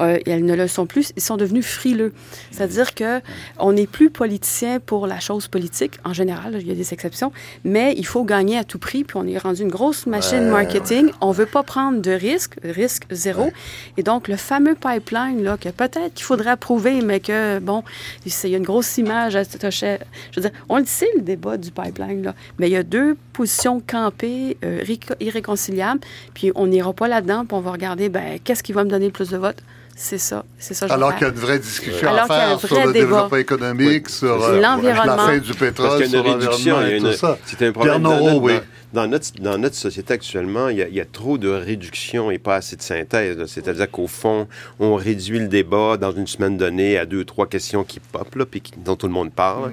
[0.00, 2.12] euh, et elles ne le sont plus, ils sont devenus frileux.
[2.50, 3.20] C'est-à-dire que
[3.58, 6.58] on n'est plus politicien pour la chose politique en général.
[6.60, 7.32] Il y a des exceptions,
[7.64, 9.04] mais il faut gagner à tout prix.
[9.04, 11.10] Puis on est rendu une grosse machine marketing.
[11.20, 13.50] On veut pas prendre de risques, risque zéro.
[13.96, 17.82] Et donc le fameux pipeline là que peut-être qu'il faudrait approuver, mais que bon,
[18.24, 19.98] il y a une grosse image à attacher.
[20.32, 22.82] Je veux dire, on le sait le débat du pipeline là, mais il y a
[22.82, 24.84] deux positions campées euh,
[25.20, 26.00] irréconciliables.
[26.34, 27.44] Puis on n'ira pas là-dedans.
[27.44, 29.62] Puis on va regarder, ben qu'est-ce qui va me donner le plus de votes.
[30.00, 30.86] C'est ça, c'est ça.
[30.86, 32.92] Alors qu'il y a une vraie discussion Alors à faire sur le débat.
[32.92, 35.16] développement économique, sur euh, L'environnement.
[35.16, 37.36] la fin du pétrole, qu'il y a sur l'environnement et tout ça.
[37.44, 38.00] c'est un problème.
[38.00, 38.52] Pierre Dans, Noro, oui.
[38.92, 41.48] dans, dans notre, dans notre société actuellement, il y, a, il y a trop de
[41.48, 43.44] réduction et pas assez de synthèse.
[43.46, 44.46] C'est-à-dire qu'au fond,
[44.78, 48.46] on réduit le débat dans une semaine donnée à deux, trois questions qui pop, là,
[48.46, 49.72] puis qui- dont tout le monde parle.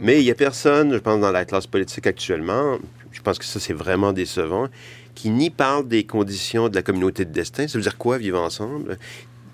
[0.00, 2.78] Mais il y a personne, je pense, dans la classe politique actuellement,
[3.10, 4.68] je pense que ça, c'est vraiment décevant,
[5.16, 8.40] qui ni parle des conditions de la communauté de destin, ça veut dire quoi vivre
[8.40, 8.98] ensemble,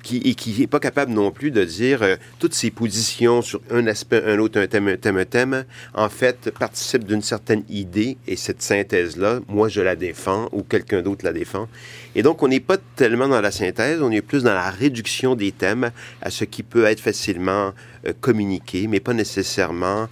[0.03, 3.61] qui, et qui n'est pas capable non plus de dire euh, toutes ces positions sur
[3.71, 7.65] un aspect, un autre, un thème, un thème, un thème, en fait, participent d'une certaine
[7.69, 11.69] idée et cette synthèse-là, moi, je la défends ou quelqu'un d'autre la défend.
[12.15, 15.35] Et donc, on n'est pas tellement dans la synthèse, on est plus dans la réduction
[15.35, 15.91] des thèmes
[16.23, 17.73] à ce qui peut être facilement
[18.07, 20.09] euh, communiqué, mais pas nécessairement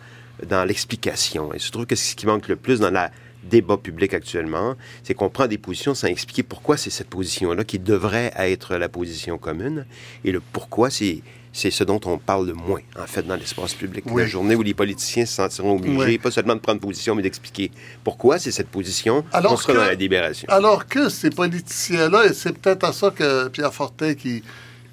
[0.49, 1.53] dans l'explication.
[1.53, 3.11] Et je trouve que ce qui manque le plus dans la
[3.45, 7.79] débat public actuellement, c'est qu'on prend des positions sans expliquer pourquoi c'est cette position-là qui
[7.79, 9.87] devrait être la position commune
[10.25, 13.75] et le pourquoi c'est c'est ce dont on parle le moins, en fait, dans l'espace
[13.75, 14.05] public.
[14.07, 14.23] Oui.
[14.23, 16.19] La journée où les politiciens se sentiront obligés, Oui.
[16.19, 17.73] pas seulement de prendre position, mais d'expliquer
[18.05, 20.47] pourquoi c'est cette position, Alors on sera que- dans la délibération.
[20.51, 24.43] Alors que ces politiciens-là, et c'est peut-être à ça que Pierre Fortin, qui,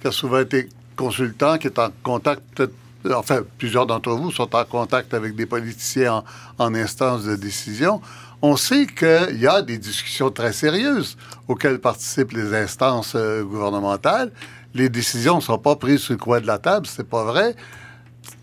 [0.02, 2.74] qui a souvent été consultant, qui est en contact, peut-être,
[3.14, 6.24] enfin, plusieurs d'entre vous sont en contact avec des politiciens
[6.58, 8.02] en, en instance de décision,
[8.46, 14.32] on sait qu'il y a des discussions très sérieuses auxquelles participent les instances euh, gouvernementales.
[14.76, 17.56] Les décisions ne sont pas prises sur le coin de la table, c'est pas vrai.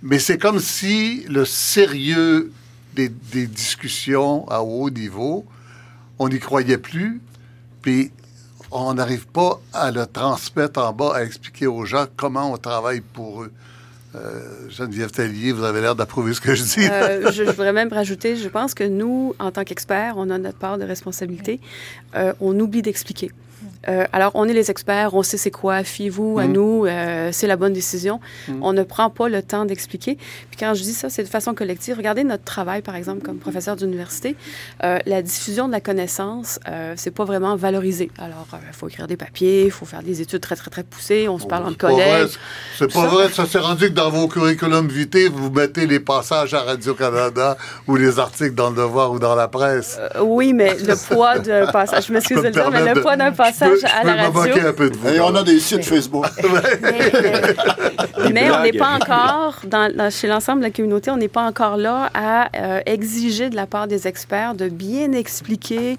[0.02, 2.52] Mais c'est comme si le sérieux
[2.94, 5.44] des, des discussions à haut niveau,
[6.18, 7.20] on n'y croyait plus,
[7.80, 8.10] puis
[8.72, 13.02] on n'arrive pas à le transmettre en bas, à expliquer aux gens comment on travaille
[13.02, 13.52] pour eux.
[14.14, 16.86] Euh, Geneviève Tellier, vous avez l'air d'approuver ce que je dis.
[16.86, 20.58] Euh, je, voudrais même rajouter, je pense que nous, en tant qu'experts, on a notre
[20.58, 21.60] part de responsabilité.
[22.14, 23.30] Euh, on oublie d'expliquer.
[23.88, 26.52] Euh, alors, on est les experts, on sait c'est quoi, fiez-vous à Mm.
[26.52, 28.20] nous, euh, c'est la bonne décision.
[28.48, 28.62] Mm.
[28.62, 30.16] On ne prend pas le temps d'expliquer.
[30.16, 31.96] Puis quand je dis ça, c'est de façon collective.
[31.96, 34.36] Regardez notre travail, par exemple, comme professeur d'université.
[34.84, 36.58] Euh, la diffusion de la connaissance,
[36.96, 38.10] c'est pas vraiment valorisé.
[38.18, 41.28] Alors, il faut écrire des papiers, il faut faire des études très, très, très poussées,
[41.28, 42.28] on se parle entre C'est pas vrai, collègues.
[42.78, 46.54] C'est pas vrai, ça s'est rendu que dans vos curriculum vitae, vous mettez les passages
[46.54, 49.98] à Radio-Canada ou les articles dans le Devoir ou dans la presse.
[50.20, 53.32] Oui, mais le poids d'un passage, je m'excuse de le dire, mais le poids d'un
[53.32, 54.68] passage je à peux la me moquer radio.
[54.68, 55.08] un peu de vous.
[55.08, 56.26] Et on a des sites Facebook.
[56.82, 61.16] Mais, euh, Mais on n'est pas encore, dans, dans- chez l'ensemble de la communauté, on
[61.16, 65.98] n'est pas encore là à euh, exiger de la part des experts de bien expliquer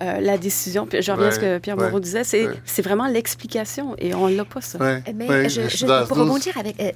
[0.00, 0.86] euh, la décision.
[0.86, 2.54] Puis je reviens à ce que Pierre ouais, Moreau disait, c'est ouais.
[2.64, 4.78] c'est vraiment l'explication et on l'a pas ça.
[4.78, 6.90] Ouais, Mais ouais, je, je pour rebondir avec, euh,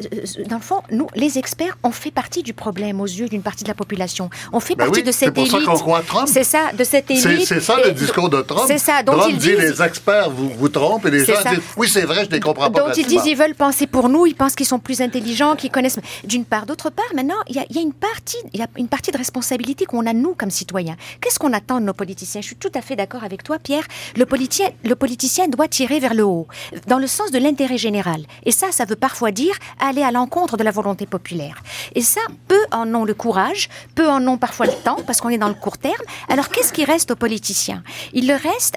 [0.49, 3.65] dans le fond, nous, les experts, on fait partie du problème aux yeux d'une partie
[3.65, 4.31] de la population.
[4.53, 5.69] On fait Ben partie oui, de c'est cette pour ça élite.
[5.69, 6.29] qu'on croit Trump.
[6.31, 7.47] C'est ça, de cette C'est élite.
[7.47, 8.65] c'est ça le discours de Trump.
[8.67, 11.35] C'est ça, dont Trump ils dit disent- les experts vous, vous trompent et les C'est
[11.35, 11.51] gens ça.
[11.51, 12.81] disent oui, c'est vrai, je ne les comprends pas.
[12.81, 15.71] dont ils disent ils veulent penser pour nous, ils pensent qu'ils sont plus intelligents, qu'ils
[15.71, 15.99] connaissent.
[16.25, 18.63] D'une part, d'autre part, maintenant il y, a, il y a une partie, il y
[18.63, 20.97] a une partie de responsabilité qu'on a nous comme citoyens.
[21.21, 22.41] Qu'est-ce qu'on attend de nos politiciens?
[22.41, 23.85] Je suis tout à fait d'accord avec toi, Pierre.
[24.17, 26.49] Le politicien, le politicien doit tirer vers le haut,
[26.87, 28.27] dans le sens de l'intérêt général.
[28.45, 31.63] Et ça, ça veut parfois dire aller à l'encontre de la volonté populaire.
[31.95, 35.29] Et ça, peu en ont le courage, peu en ont parfois le temps, parce qu'on
[35.29, 35.95] est dans le court terme.
[36.29, 37.83] Alors qu'est-ce qui reste aux politiciens?
[38.13, 38.31] Il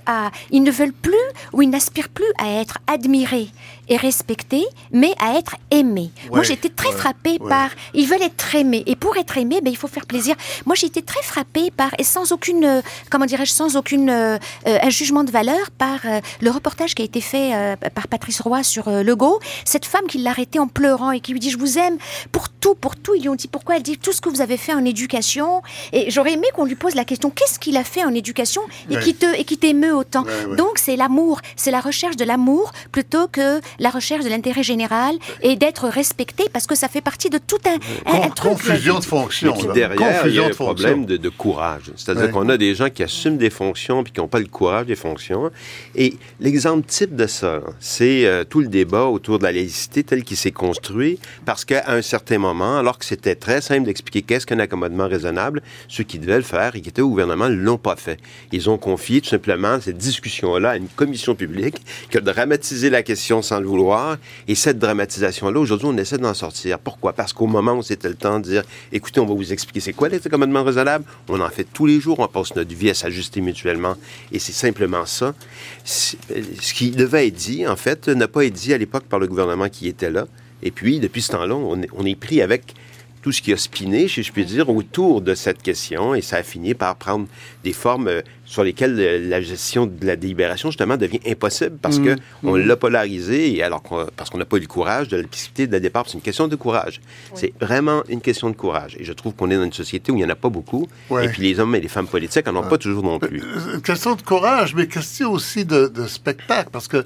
[0.05, 1.13] à, ils ne veulent plus
[1.53, 3.49] ou ils n'aspirent plus à être admirés
[3.89, 6.11] et respectés, mais à être aimés.
[6.29, 7.49] Moi, Ouais, j'ai été très ouais, frappée ouais.
[7.49, 7.69] par.
[7.93, 8.83] Ils veulent être aimés.
[8.85, 10.35] Et pour être aimés, ben, il faut faire plaisir.
[10.65, 14.37] Moi, j'ai été très frappée par, et sans aucune, euh, comment dirais-je, sans aucune, euh,
[14.67, 18.07] euh, un jugement de valeur, par euh, le reportage qui a été fait euh, par
[18.07, 19.39] Patrice Roy sur Legault.
[19.65, 21.97] Cette femme qui l'arrêtait en pleurant et qui lui dit Je vous aime
[22.31, 23.15] pour tout, pour tout.
[23.15, 25.61] Ils lui ont dit Pourquoi Elle dit Tout ce que vous avez fait en éducation?
[25.93, 28.97] Et j'aurais aimé qu'on lui pose la question Qu'est-ce qu'il a fait en éducation et
[28.99, 30.25] qui te et qui t'émeut autant?
[30.57, 31.41] Donc, c'est l'amour.
[31.55, 36.45] C'est la recherche de l'amour plutôt que la recherche de l'intérêt général et d'être respecté
[36.51, 38.51] parce que ça fait partie de tout un, un- un Con- truc.
[38.53, 39.53] confusion de fonctions.
[39.53, 39.73] Puis là.
[39.73, 40.65] derrière, il y Confusion a un de fonctions.
[40.65, 41.91] problème de, de courage.
[41.95, 42.31] C'est-à-dire Ouais.
[42.31, 44.95] qu'on a des gens qui assument des fonctions puis qui n'ont pas le courage des
[44.95, 45.49] fonctions.
[45.95, 50.23] Et l'exemple type de ça, c'est euh, tout le débat autour de la laïcité tel
[50.23, 54.45] qu'il s'est construit, parce qu'à un certain moment, alors que c'était très simple d'expliquer qu'est-ce
[54.45, 57.77] qu'un accommodement raisonnable, ceux qui devaient le faire et qui étaient au gouvernement ne l'ont
[57.77, 58.19] pas fait.
[58.51, 61.77] Ils ont confié tout simplement cette discussion-là à une commission publique
[62.09, 64.17] qui a dramatisé la question sans le vouloir.
[64.47, 66.79] Et cette dramatisation-là, aujourd'hui, on essaie d'en sortir.
[66.79, 67.13] Pourquoi?
[67.13, 69.93] Parce qu'au moment où c'était le temps de dire, écoutez, on va vous expliquer c'est
[69.93, 72.93] quoi les accommodements raisonnables, on en fait tous les jours, on passe notre vie à
[72.93, 73.95] s'ajuster mutuellement.
[74.31, 75.27] Et c'est simplement ça.
[75.27, 79.19] Euh, Ce qui devait être dit, en fait, n'a pas été dit à l'époque par
[79.19, 80.27] le gouvernement qui était là.
[80.61, 82.75] Et puis, depuis ce temps-là, on est pris avec
[83.21, 86.37] tout ce qui a spiné, si je puis dire, autour de cette question, et ça
[86.37, 87.27] a fini par prendre
[87.65, 91.99] des formes euh, sur lesquelles euh, la gestion de la délibération, justement, devient impossible parce
[91.99, 95.17] que on l'a polarisé, et alors qu'on- parce qu'on n'a pas eu le courage de
[95.17, 96.05] la discuter dès le départ.
[96.07, 97.01] C'est une question de courage.
[97.35, 98.95] C'est vraiment une question de courage.
[98.99, 100.87] Et je trouve qu'on est dans une société où il n'y en a pas beaucoup,
[101.09, 101.25] Ouais.
[101.25, 103.41] et puis les hommes et les femmes politiques n'en ont pas toujours non plus.
[103.43, 107.05] Euh, Une question de courage, mais question aussi de, de spectacle, parce que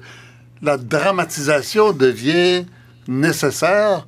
[0.62, 2.64] la dramatisation devient
[3.08, 4.06] nécessaire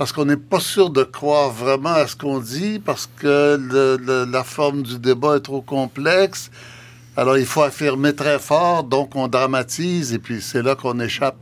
[0.00, 3.98] parce qu'on n'est pas sûr de croire vraiment à ce qu'on dit, parce que le-
[4.02, 6.50] le- la forme du débat est trop complexe.
[7.18, 11.36] Alors il faut affirmer très fort, donc on dramatise, et puis c'est là qu'on échappe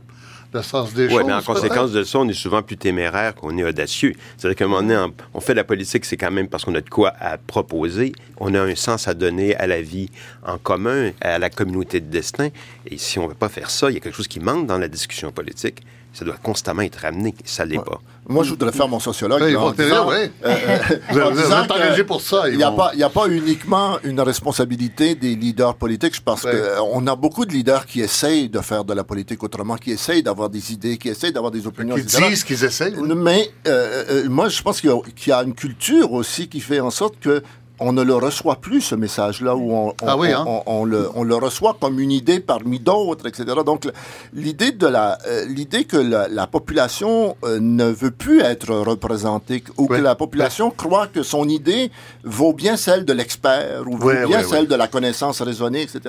[0.51, 1.23] le sens des Oui, choses.
[1.25, 4.11] mais en conséquence de ça, on est souvent plus téméraire qu'on est audacieux.
[4.35, 6.65] C'est-à-dire qu'à un moment donné, on- on fait de la politique, c'est quand même parce
[6.65, 8.11] qu'on a de quoi à proposer.
[8.41, 10.09] On a un sens à donner à la vie
[10.45, 12.49] en commun, à la communauté de destin.
[12.87, 14.67] Et si on ne veut pas faire ça, il y a quelque chose qui manque
[14.67, 15.81] dans la discussion politique.
[16.11, 17.35] Ça doit constamment être ramené.
[17.45, 17.83] Ça ne l'est Ouais.
[17.83, 17.99] pas.
[18.27, 19.41] Moi, je voudrais faire mon sociologue.
[19.43, 20.29] Oui, en disant, oui.
[20.45, 20.55] euh,
[21.11, 22.49] Vous en disant que pour ça.
[22.49, 26.15] Il n'y a, vont- pas- il y a pas uniquement une responsabilité des leaders politiques.
[26.15, 26.51] Je pense Ouais.
[26.77, 30.23] qu'on a beaucoup de leaders qui essayent de faire de la politique autrement, qui essayent
[30.23, 32.23] d'avoir des idées, qui essayent d'avoir des opinions, Qui etc.
[32.29, 32.95] disent qu'ils essayent.
[32.97, 33.13] oui.
[33.15, 36.47] Mais euh, euh, moi, je pense qu'il y, a- qu'il y a une culture aussi
[36.47, 37.43] qui fait en sorte que
[37.79, 40.43] on ne le reçoit plus, ce message-là, où on, on- Ah oui, hein?
[40.47, 43.45] on- on le, on le reçoit comme une idée parmi d'autres, etc.
[43.65, 43.87] Donc,
[44.33, 49.63] l'idée de la, euh, l'idée que la, la population euh, ne veut plus être représentée,
[49.77, 51.91] ou que la population croit que son idée
[52.23, 56.01] vaut bien celle de l'expert, ou vaut bien celle de la connaissance raisonnée, etc.,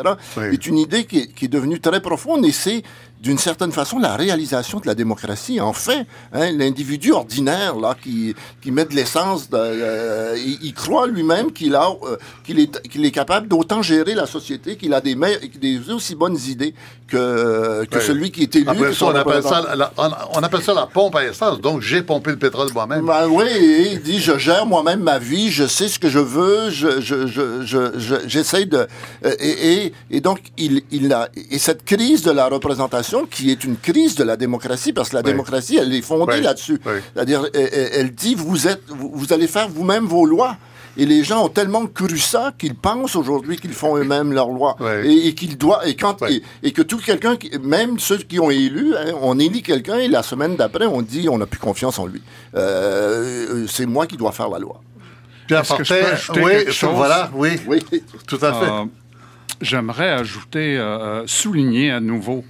[0.55, 2.83] est une idée qui est, qui est devenue très profonde, et c'est
[3.21, 5.61] d'une certaine façon la réalisation de la démocratie.
[5.61, 11.53] Enfin, hein, l'individu ordinaire là qui qui met de l'essence, euh, il, il croit lui-même
[11.53, 15.15] qu'il a euh, qu'il est qu'il est capable d'autant gérer la société, qu'il a des,
[15.61, 16.75] des aussi bonnes idées
[17.09, 18.67] que que celui qui est élu.
[18.69, 21.61] Après ça, on appelle ça, la, on, on appelle ça la pompe à essence.
[21.61, 23.05] Donc, j'ai pompé le pétrole moi-même.
[23.05, 26.19] Ben oui, et il dit je gère moi-même ma vie, je sais ce que je
[26.21, 28.87] veux, je je je je- je- j'essaie de
[29.25, 33.65] et, et et donc il il a et cette crise de la représentation qui est
[33.65, 35.31] une crise de la démocratie parce que la Oui.
[35.33, 36.41] démocratie elle est fondée Oui.
[36.43, 36.81] là-dessus.
[36.87, 36.93] Oui.
[37.15, 40.57] C'est-à-dire elle, dit vous êtes vous, vous allez faire vous-même vos lois.
[40.97, 44.75] Et les gens ont tellement cru ça qu'ils pensent aujourd'hui qu'ils font eux-mêmes leurs lois
[44.81, 44.91] Oui.
[45.07, 46.43] et, et qu'ils doivent et quand Oui.
[46.65, 50.09] et, et que tout quelqu'un même ceux qui ont élu hein, on élit quelqu'un et
[50.09, 52.21] la semaine d'après on dit on n'a plus confiance en lui
[52.57, 54.81] Euh, c'est moi qui dois faire la loi
[55.47, 56.91] Pierre Est-ce que je Fortin, peux ajouter oui, chose?
[56.95, 57.79] voilà, oui, oui
[58.27, 58.67] tout à fait.
[58.71, 58.85] Euh,
[59.61, 62.45] j'aimerais ajouter, euh, souligner à nouveau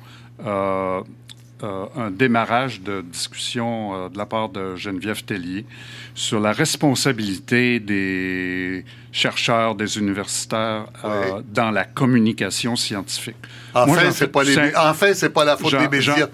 [0.46, 5.66] un démarrage de discussion de la part de Geneviève Tellier
[6.14, 10.87] sur la responsabilité des chercheurs, des universitaires
[11.53, 13.37] dans la communication scientifique.
[13.74, 14.42] Enfin, c'est pas,
[15.35, 16.29] pas la faute des médias.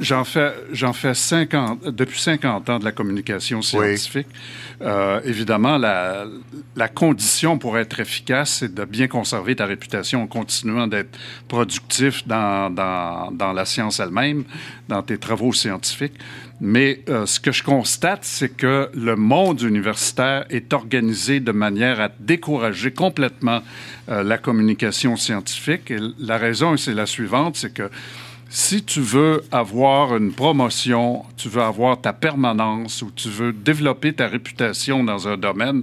[0.00, 4.28] J'en fais, j'en fais 50, depuis 50 ans de la communication scientifique.
[4.80, 10.86] Euh, évidemment, la, condition pour être efficace, c'est de bien conserver ta réputation en continuant
[10.86, 12.72] d'être productif dans
[13.54, 14.44] la science elle-même,
[14.88, 16.14] dans tes travaux scientifiques.
[16.60, 22.00] Mais euh, ce que je constate, c'est que le monde universitaire est organisé de manière
[22.00, 23.60] à décourager complètement
[24.08, 25.90] euh, la communication scientifique.
[25.90, 27.88] Et la raison, c'est la suivante, c'est que
[28.50, 34.14] si tu veux avoir une promotion, tu veux avoir ta permanence ou tu veux développer
[34.14, 35.82] ta réputation dans un domaine,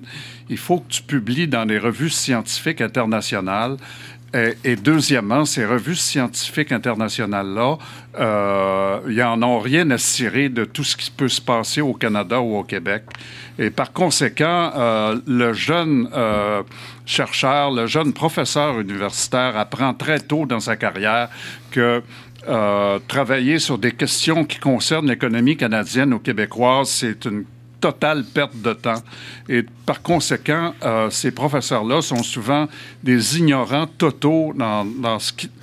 [0.49, 3.78] il faut que tu publies dans les revues scientifiques internationales.
[4.65, 7.78] Et, deuxièmement, ces revues scientifiques internationales-là,
[8.19, 11.93] euh, ils n'en ont rien à cirer de tout ce qui peut se passer au
[11.93, 13.04] Canada ou au Québec.
[13.58, 16.63] Et par conséquent, euh, le jeune euh,
[17.06, 21.30] chercheur, le jeune professeur universitaire apprend très tôt dans sa carrière
[21.71, 22.04] que
[22.47, 27.45] euh, travailler sur des questions qui concernent l'économie canadienne ou québécoise, c'est une
[27.81, 29.01] totale perte de temps.
[29.47, 32.67] Et par conséquent, euh, ces professeurs-là sont souvent
[33.03, 34.88] des ignorants totaux dans,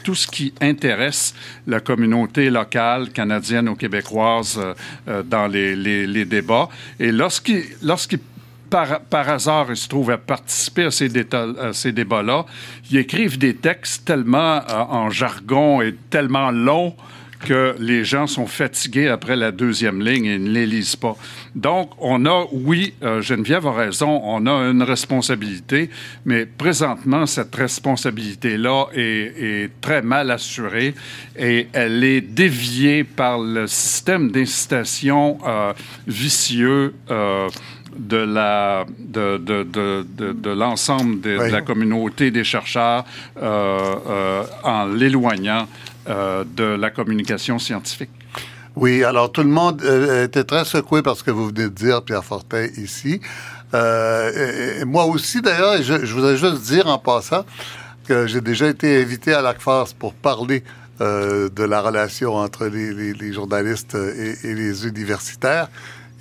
[0.05, 1.35] tout ce qui intéresse
[1.67, 4.61] la communauté locale canadienne ou québécoise
[5.09, 6.69] euh, dans les, débats.
[7.01, 8.21] Et lorsqu'ils
[8.73, 12.47] par, hasard, ils se trouvent à participer à ces, débats-là,
[12.91, 16.95] ils écrivent des textes tellement euh, en jargon et tellement longs
[17.45, 21.17] que les gens sont fatigués après la deuxième ligne et ne les lisent pas.
[21.57, 25.91] Donc, on a, oui, euh, Geneviève a raison, on a une responsabilité,
[26.25, 30.95] mais présentement, cette responsabilité-là est, très mal assurée
[31.37, 35.73] et elle est déviée par le système d'incitation euh,
[36.07, 36.95] vicieux
[37.97, 43.05] de la de, de, de, de l'ensemble de, la communauté des chercheurs
[43.41, 45.69] euh, euh, en l'éloignant
[46.09, 48.11] euh, de la communication scientifique.
[48.75, 49.83] Oui, alors tout le monde
[50.25, 53.21] était très secoué par ce que vous venez de dire, Pierre Fortin, ici.
[53.75, 57.45] Et, moi aussi, d'ailleurs, je, je, voudrais juste dire en passant
[58.07, 60.65] que j'ai déjà été invité à l'ACFAS pour parler
[61.01, 65.69] de la relation entre les, les, journalistes et, et les universitaires.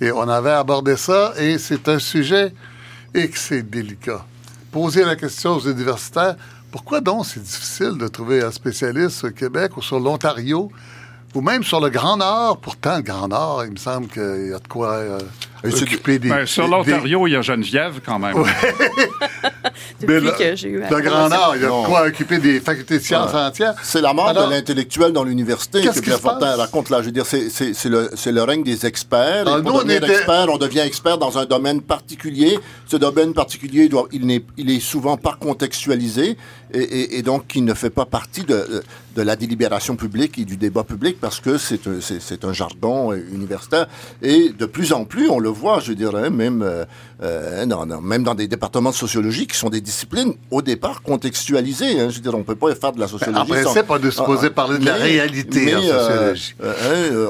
[0.02, 2.52] Et on avait abordé ça et c'est un sujet
[3.14, 4.26] et c'est délicat.
[4.72, 6.34] Poser la question aux universitaires,
[6.72, 10.72] pourquoi donc c'est difficile de trouver un spécialiste au Québec ou sur l'Ontario
[11.34, 12.58] ou même sur le Grand Nord?
[12.58, 14.92] Pourtant, le Grand Nord, il me semble qu'il y a de quoi...
[14.92, 15.18] Euh,
[15.62, 18.34] ben, sur l'Ontario, il y a Geneviève quand même.
[20.00, 22.98] Depuis le, que j'ai eu Le Grand Nord, il y a quoi occuper des facultés
[22.98, 23.74] de sciences entières.
[23.82, 27.00] C'est la mort de l'intellectuel dans l'université que Pierre Fortin raconte là.
[27.00, 29.44] Je veux dire, c'est le, le, règne des experts.
[29.46, 32.58] Ah, pour devenir expert, on devient expert dans un domaine particulier.
[32.86, 36.36] Ce domaine particulier, doit, il, est, il est souvent pas contextualisé
[36.72, 38.82] et, et, donc il ne fait pas partie de,
[39.14, 43.88] de, la délibération publique et du débat public parce que c'est un, un jargon universitaire.
[44.22, 46.84] Et de plus en plus, on le voit, je dirais, même, euh,
[47.22, 51.02] euh, non, non, même dans des départements de sociologie qui sont des disciplines au départ
[51.02, 52.00] contextualisées.
[52.00, 53.40] Hein, je veux dire, on ne peut pas faire de la sociologie.
[53.40, 56.54] En principe, de se poser ah, parler de la réalité en euh, sociologie.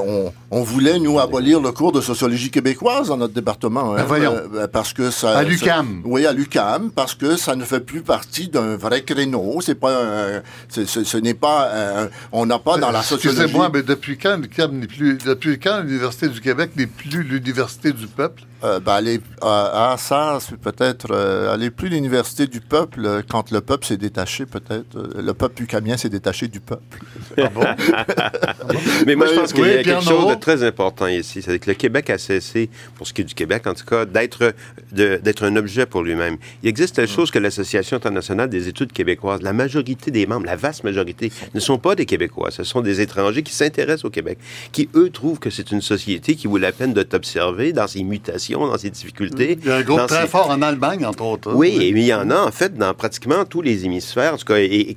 [0.06, 3.96] on, on, voulait, nous, abolir le cours de sociologie québécoise dans notre département.
[3.96, 6.02] Hein, ben, parce que ça, à l'UCAM.
[6.04, 9.31] Oui, à l'UCAM, parce que ça ne fait plus partie d'un vrai créneau.
[9.60, 13.42] C'est pas ce, n'est pas on n'a pas dans la sociologie.
[13.42, 18.06] Excusez-moi, mais depuis quand n'est plus, depuis quand l'Université du Québec n'est plus l'université du
[18.06, 18.42] peuple?
[18.64, 23.50] Euh, ben, aller, ah, ça, c'est peut-être euh, aller plus l'université du peuple euh, quand
[23.50, 24.96] le peuple s'est détaché, peut-être.
[25.18, 26.98] le peuple ucamien s'est détaché du peuple.
[27.38, 27.62] Ah bon?
[29.06, 31.40] Mais moi, je pense qu'il y a quelque chose de très important ici.
[31.42, 34.04] C'est que le Québec a cessé, pour ce qui est du Québec en tout cas,
[34.04, 34.54] d'être,
[34.92, 36.36] d'être un objet pour lui-même.
[36.62, 40.56] Il existe quelque chose que l'Association internationale des études québécoises, la majorité des membres, la
[40.56, 42.50] vaste majorité, ne sont pas des Québécois.
[42.50, 44.38] Ce sont des étrangers qui s'intéressent au Québec,
[44.72, 48.02] qui, eux, trouvent que c'est une société qui vaut la peine de t'observer dans ses
[48.02, 49.58] mutations dans ses difficultés.
[49.60, 51.50] Il y a un groupe très fort en Allemagne, entre autres.
[51.50, 51.54] Hein.
[51.56, 54.34] Oui, et il y en a, en fait, dans pratiquement tous les hémisphères.
[54.34, 54.94] En tout cas, et,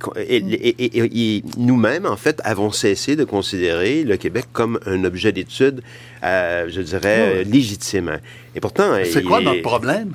[1.56, 5.82] nous-mêmes, en fait, avons cessé de considérer le Québec comme un objet d'étude,
[6.24, 8.18] euh, je dirais, légitime.
[8.54, 8.92] Et pourtant...
[9.04, 10.14] C'est quoi notre problème?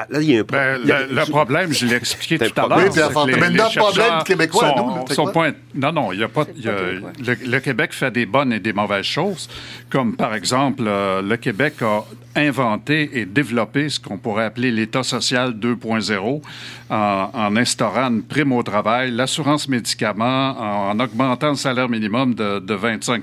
[0.00, 2.78] Ah, ben, le, problème, je l'ai expliqué tout à l'heure.
[2.78, 6.44] Oui, mais notre problème québécois, nous, point, non, non, il y a pas.
[6.56, 9.48] le, Québec fait des bonnes et des mauvaises choses,
[9.90, 12.04] comme par exemple, euh, le Québec a
[12.36, 16.42] inventé et développé ce qu'on pourrait appeler l'État social 2.0
[16.90, 20.56] en, instaurant une prime au travail, l'assurance médicaments,
[20.90, 23.22] en, augmentant le salaire minimum de, 25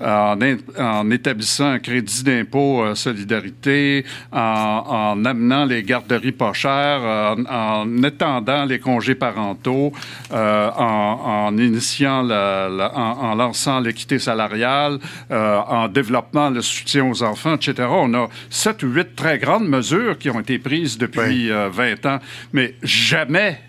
[0.00, 0.38] en,
[0.78, 7.02] en, établissant un crédit d'impôt euh, solidarité, en, amenant les garderies pas chères,
[7.48, 9.92] en, étendant les congés parentaux,
[10.32, 14.98] euh, en, initiant, en, lançant l'équité salariale,
[15.30, 17.88] euh, en développant le soutien aux enfants, etc.
[17.90, 22.18] On a sept ou huit très grandes mesures qui ont été prises depuis 20 ans
[22.52, 23.60] mais jamais,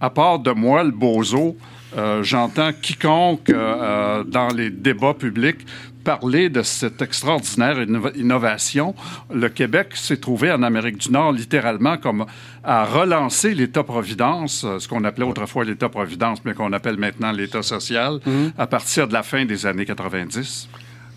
[0.00, 1.56] à part de moi, le bozo,
[1.96, 5.66] euh, j'entends quiconque euh, euh, dans les débats publics
[6.04, 7.82] parler de cette extraordinaire
[8.14, 8.94] innovation.
[9.32, 12.24] Le Québec s'est trouvé en Amérique du Nord littéralement comme
[12.64, 18.52] à relancer l'État-providence, ce qu'on appelait autrefois l'État-providence, mais qu'on appelle maintenant l'État social, mm-hmm.
[18.56, 20.68] à partir de la fin des années 90.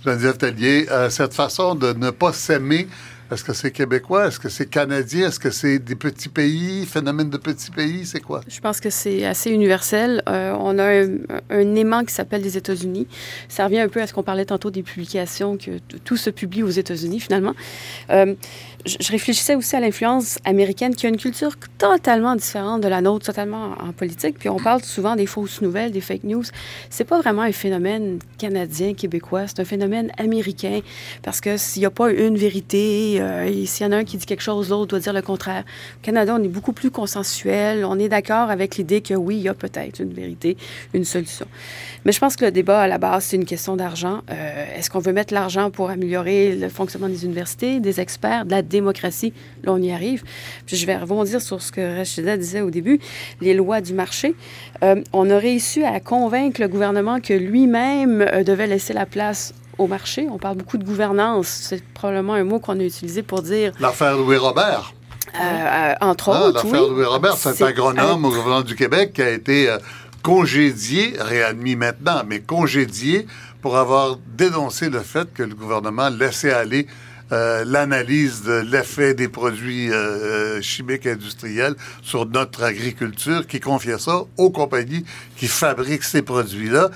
[0.03, 2.87] Geneviève Tellier, cette façon de ne pas s'aimer
[3.33, 4.27] est-ce que c'est québécois?
[4.27, 5.27] Est-ce que c'est canadien?
[5.27, 6.85] Est-ce que c'est des petits pays?
[6.85, 8.05] Phénomène de petits pays?
[8.05, 8.41] C'est quoi?
[8.47, 10.21] Je pense que c'est assez universel.
[10.29, 11.03] Euh, on a
[11.49, 13.07] un, aimant qui s'appelle les États-Unis.
[13.49, 16.63] Ça revient un peu à ce qu'on parlait tantôt des publications, que tout se publie
[16.63, 17.53] aux États-Unis, finalement.
[18.11, 18.35] Euh,
[18.85, 23.25] je, réfléchissais aussi à l'influence américaine qui a une culture totalement différente de la nôtre,
[23.25, 24.37] totalement en, politique.
[24.37, 26.43] Puis on parle souvent des fausses nouvelles, des fake news.
[26.89, 29.47] C'est pas vraiment un phénomène canadien, québécois.
[29.47, 30.81] C'est un phénomène américain
[31.21, 34.17] parce que s'il n'y a pas une vérité, euh, s'il y en a un qui
[34.17, 35.63] dit quelque chose, l'autre doit dire le contraire.
[36.01, 37.85] Au Canada, on est beaucoup plus consensuel.
[37.85, 40.57] On est d'accord avec l'idée que oui, il y a peut-être une vérité,
[40.93, 41.45] une solution.
[42.05, 44.21] Mais je pense que le débat à la base, c'est une question d'argent.
[44.31, 48.51] Euh, est-ce qu'on veut mettre l'argent pour améliorer le fonctionnement des universités, des experts, de
[48.51, 49.33] la démocratie?
[49.63, 50.23] Là, on y arrive.
[50.65, 52.99] Puis je vais rebondir sur ce que Rachida disait au début,
[53.41, 54.35] les lois du marché.
[54.83, 59.53] Euh, on a réussi à convaincre le gouvernement que lui-même euh, devait laisser la place
[59.77, 60.27] au marché.
[60.31, 61.47] On parle beaucoup de gouvernance.
[61.47, 63.73] C'est probablement un mot qu'on a utilisé pour dire...
[63.79, 64.93] L'affaire Louis Robert.
[66.01, 69.29] entre ah, autres, L'affaire Louis Robert, c'est un agronome au gouvernement du Québec qui a
[69.29, 69.75] été
[70.23, 73.27] congédié, réadmis maintenant, mais congédié
[73.61, 76.87] pour avoir dénoncé le fait que le gouvernement laissait aller
[77.31, 83.97] euh, l'analyse de l'effet des produits euh, euh, chimiques industriels sur notre agriculture, qui confiait
[83.97, 85.05] ça aux compagnies
[85.37, 86.91] qui fabriquent ces produits-là.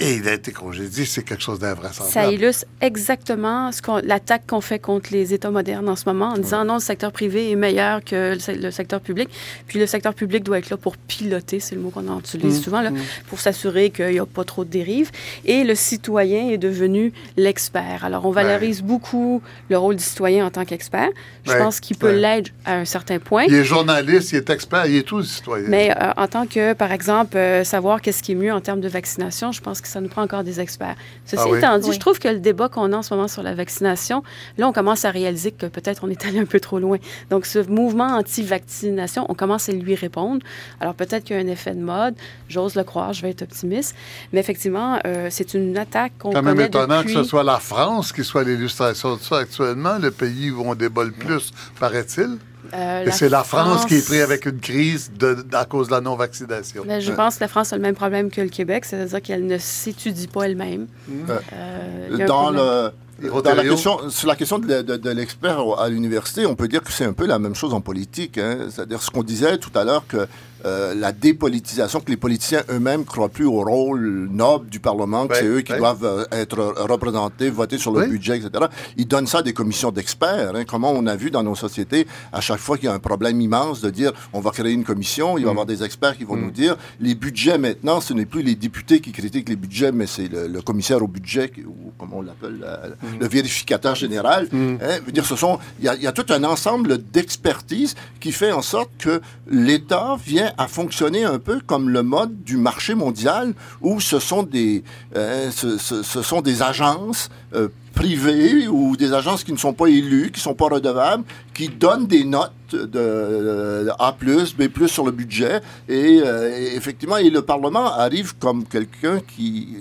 [0.00, 2.12] Et il a été congédié, c'est quelque chose d'invraisemblable.
[2.12, 6.38] Ça illustre exactement ce l'attaque qu'on fait contre les États modernes en ce moment, en
[6.38, 9.28] disant non, le secteur privé est meilleur que le, secteur public.
[9.66, 12.62] Puis le secteur public doit être là pour piloter, c'est le mot qu'on utilise mmh,
[12.62, 12.98] souvent, là, mmh.
[13.28, 15.10] pour s'assurer qu'il n'y a pas trop de dérives.
[15.44, 18.04] Et le citoyen est devenu l'expert.
[18.04, 21.08] Alors, on valorise beaucoup le rôle du citoyen en tant qu'expert.
[21.44, 23.44] Je pense qu'il peut l'être à un certain point.
[23.48, 25.66] Il est journaliste, il est expert, il est tout le citoyen.
[25.68, 28.80] Mais euh, en tant que, par exemple, euh, savoir qu'est-ce qui est mieux en termes
[28.80, 30.96] de vaccination, je pense que ça nous prend encore des experts.
[31.24, 33.42] Ceci ah étant dit, je trouve que le débat qu'on a en ce moment sur
[33.42, 34.22] la vaccination,
[34.56, 36.98] là, on commence à réaliser que peut-être on est allé un peu trop loin.
[37.30, 40.42] Donc, ce mouvement anti-vaccination, on commence à lui répondre.
[40.80, 42.14] Alors, peut-être qu'il y a un effet de mode.
[42.48, 43.94] J'ose le croire, je vais être optimiste.
[44.32, 47.58] Mais effectivement, euh, c'est une attaque qu'on connaît quand même étonnant que ce soit la
[47.58, 52.38] France qui soit l'illustration de ça actuellement, le pays où on débat le plus, paraît-il.
[52.74, 56.00] Euh, c'est la France, qui est prise avec une crise de, à cause de la
[56.00, 56.82] non-vaccination.
[56.86, 59.46] Mais je pense que la France a le même problème que le Québec, c'est-à-dire qu'elle
[59.46, 60.86] ne s'étudie pas elle-même.
[61.30, 62.90] Euh, dans le
[63.20, 67.12] la question, sur la question de, l'expert à l'université, on peut dire que c'est un
[67.12, 68.38] peu la même chose en politique.
[68.38, 68.68] Hein.
[68.70, 70.28] C'est-à-dire ce qu'on disait tout à l'heure, que
[70.64, 75.36] euh, la dépolitisation, que les politiciens eux-mêmes croient plus au rôle noble du Parlement, que
[75.36, 78.66] c'est eux qui doivent euh, être représentés, voter sur le budget, etc.
[78.96, 80.52] Ils donnent ça à des commissions d'experts.
[80.54, 80.64] Hein.
[80.64, 83.40] Comment on a vu dans nos sociétés, à chaque fois qu'il y a un problème
[83.40, 85.68] immense, de dire on va créer une commission, il va y avoir mm.
[85.68, 86.42] des experts qui vont mm.
[86.42, 90.06] nous dire les budgets maintenant, ce n'est plus les députés qui critiquent les budgets, mais
[90.06, 93.20] c'est le, commissaire au budget, ou comme on l'appelle, mm.
[93.20, 94.48] le vérificateur général.
[94.52, 94.98] Hein.
[95.06, 98.90] Veut dire, ce sont, il y, a, tout un ensemble d'expertise qui fait en sorte
[98.98, 104.18] que l'État vient à fonctionner un peu comme le mode du marché mondial où ce
[104.18, 104.82] sont des,
[105.16, 110.30] euh, ce, sont des agences euh, privées ou des agences qui ne sont pas élues,
[110.30, 115.60] qui ne sont pas redevables, qui donnent des notes de, A+, B+, sur le budget.
[115.88, 119.78] Et, euh, effectivement, et le Parlement arrive comme quelqu'un qui...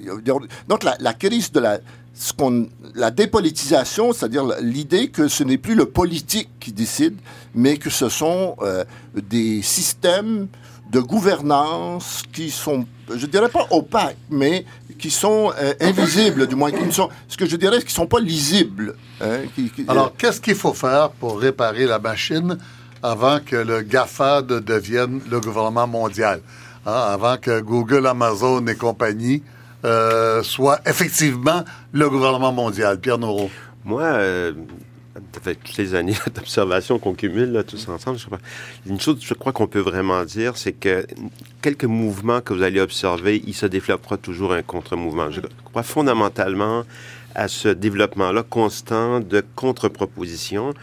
[0.68, 1.80] Donc la, la crise de la
[2.18, 7.15] ce qu'on, la dépolitisation, c'est-à-dire l'idée que ce n'est plus le politique qui décide,
[7.53, 10.47] mais que ce sont euh, des systèmes
[10.89, 14.65] de gouvernance qui sont, je dirais pas opaques, mais
[14.97, 18.07] qui sont euh, invisibles, du moins, qui ne sont, ce que je dirais, qui sont
[18.07, 18.95] pas lisibles.
[19.22, 19.41] Hein,
[19.88, 22.57] Alors, qu'est-ce qu'il faut faire pour réparer la machine
[23.03, 26.41] avant que le GAFAD devienne le gouvernement mondial?
[26.86, 29.43] Hein, avant que Google, Amazon et compagnie
[29.88, 31.63] euh, soit effectivement
[31.93, 32.99] le gouvernement mondial.
[32.99, 33.49] Pierre Noureau.
[33.85, 34.51] Moi, euh,
[35.33, 38.19] ça fait toutes les années d'observation qu'on cumule là, tous ensemble.
[38.85, 41.07] Une chose, je crois qu'on peut vraiment dire, c'est que
[41.61, 45.31] quelques mouvements que vous allez observer, il se développera toujours un contre-mouvement.
[45.31, 46.83] Je crois fondamentalement
[47.33, 50.73] à ce développement-là constant de contre-propositions.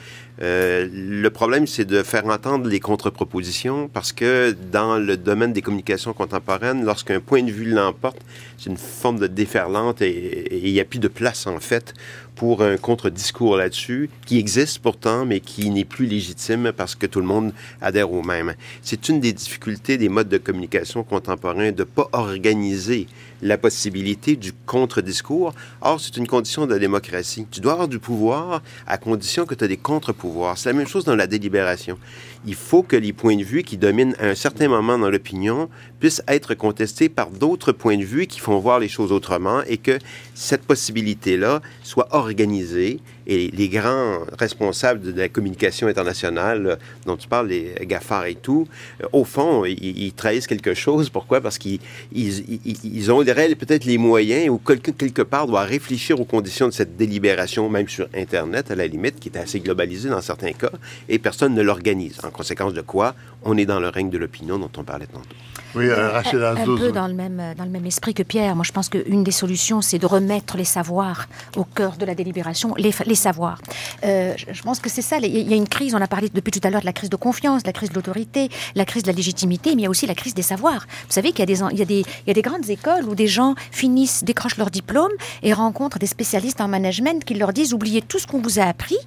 [0.42, 5.62] Euh, le problème, c'est de faire entendre les contre-propositions parce que dans le domaine des
[5.62, 8.18] communications contemporaines, lorsqu'un point de vue l'emporte,
[8.58, 11.94] c'est une forme de déferlante et il n'y a plus de place, en fait,
[12.34, 17.20] pour un contre-discours là-dessus, qui existe pourtant, mais qui n'est plus légitime parce que tout
[17.20, 18.54] le monde adhère au même.
[18.82, 23.06] C'est une des difficultés des modes de communication contemporains de ne pas organiser
[23.44, 25.54] la possibilité du contre-discours.
[25.82, 27.46] Or, c'est une condition de la démocratie.
[27.50, 30.58] Tu dois avoir du pouvoir à condition que tu as des contre-pouvoirs.
[30.58, 31.98] C'est la même chose dans la délibération.
[32.46, 35.68] Il faut que les points de vue qui dominent à un certain moment dans l'opinion
[36.00, 39.76] puissent être contestés par d'autres points de vue qui font voir les choses autrement et
[39.76, 39.98] que
[40.34, 47.28] cette possibilité-là soit organisée et les grands responsables de la communication internationale euh, dont tu
[47.28, 48.66] parles, les GAFAR et tout,
[49.02, 51.10] euh, au fond, ils, trahissent quelque chose.
[51.10, 51.40] Pourquoi?
[51.40, 51.80] Parce qu'ils
[52.12, 52.44] ils,
[52.84, 56.96] ils, ont peut-être les moyens ou quelqu'un, quelque part, doit réfléchir aux conditions de cette
[56.96, 60.70] délibération, même sur Internet, à la limite, qui est assez globalisée dans certains cas,
[61.08, 62.18] et personne ne l'organise.
[62.24, 63.14] En conséquence de quoi,
[63.44, 65.36] on est dans le règne de l'opinion dont on parlait tantôt.
[65.74, 68.54] Oui, euh, Rachel Un, un peu dans le, même, dans le même esprit que Pierre.
[68.54, 72.14] Moi, je pense qu'une des solutions, c'est de remettre les savoirs au cœur de la
[72.14, 73.60] délibération, les, les savoirs.
[74.04, 75.18] Euh, je pense que c'est ça.
[75.18, 77.10] Il y a une crise, on a parlé depuis tout à l'heure de la crise
[77.10, 79.90] de confiance, la crise de l'autorité, la crise de la légitimité, mais il y a
[79.90, 80.86] aussi la crise des savoirs.
[81.06, 84.70] Vous savez qu'il y, y a des grandes écoles où des gens finissent, décrochent leur
[84.70, 85.12] diplôme
[85.42, 88.64] et rencontrent des spécialistes en management qui leur disent oubliez tout ce qu'on vous a
[88.64, 88.98] appris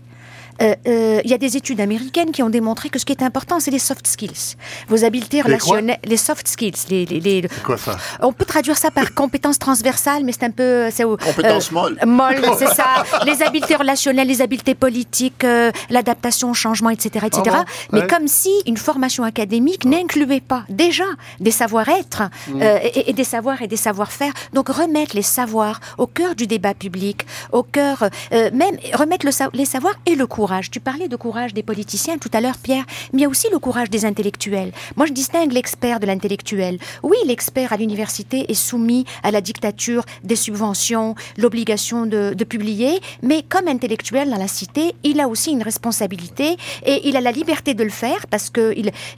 [0.61, 3.23] euh, euh, il y a des études américaines qui ont démontré que ce qui est
[3.23, 4.55] important, c'est les soft skills.
[4.87, 6.73] Vos habiletés relationnelles, les soft skills.
[6.89, 10.89] Les, les, quoi ça On peut traduire ça par compétences transversales, mais c'est un peu...
[11.23, 11.97] Compétences molles.
[12.05, 13.03] Molles, c'est ça.
[13.25, 15.45] Les habiletés relationnelles, les habiletés politiques,
[15.89, 17.25] l'adaptation au changement, etc.
[17.27, 17.43] etc.
[17.59, 21.05] Ah mais comme si une formation académique n'incluait pas déjà
[21.39, 22.61] des savoir-être mm.
[22.93, 24.33] et, des savoirs et des savoir-faire.
[24.53, 28.09] Donc remettre les savoirs au cœur du débat public, au cœur...
[28.31, 32.29] même remettre le, les savoirs et le cours tu parlais de courage des politiciens tout
[32.33, 34.71] à l'heure, Pierre, mais il y a aussi le courage des intellectuels.
[34.95, 36.79] Moi, je distingue l'expert de l'intellectuel.
[37.03, 43.43] Oui, l'expert à l'université est soumis à la dictature des subventions, l'obligation de, publier, mais
[43.43, 47.73] comme intellectuel dans la cité, il a aussi une responsabilité et il a la liberté
[47.73, 48.73] de le faire parce que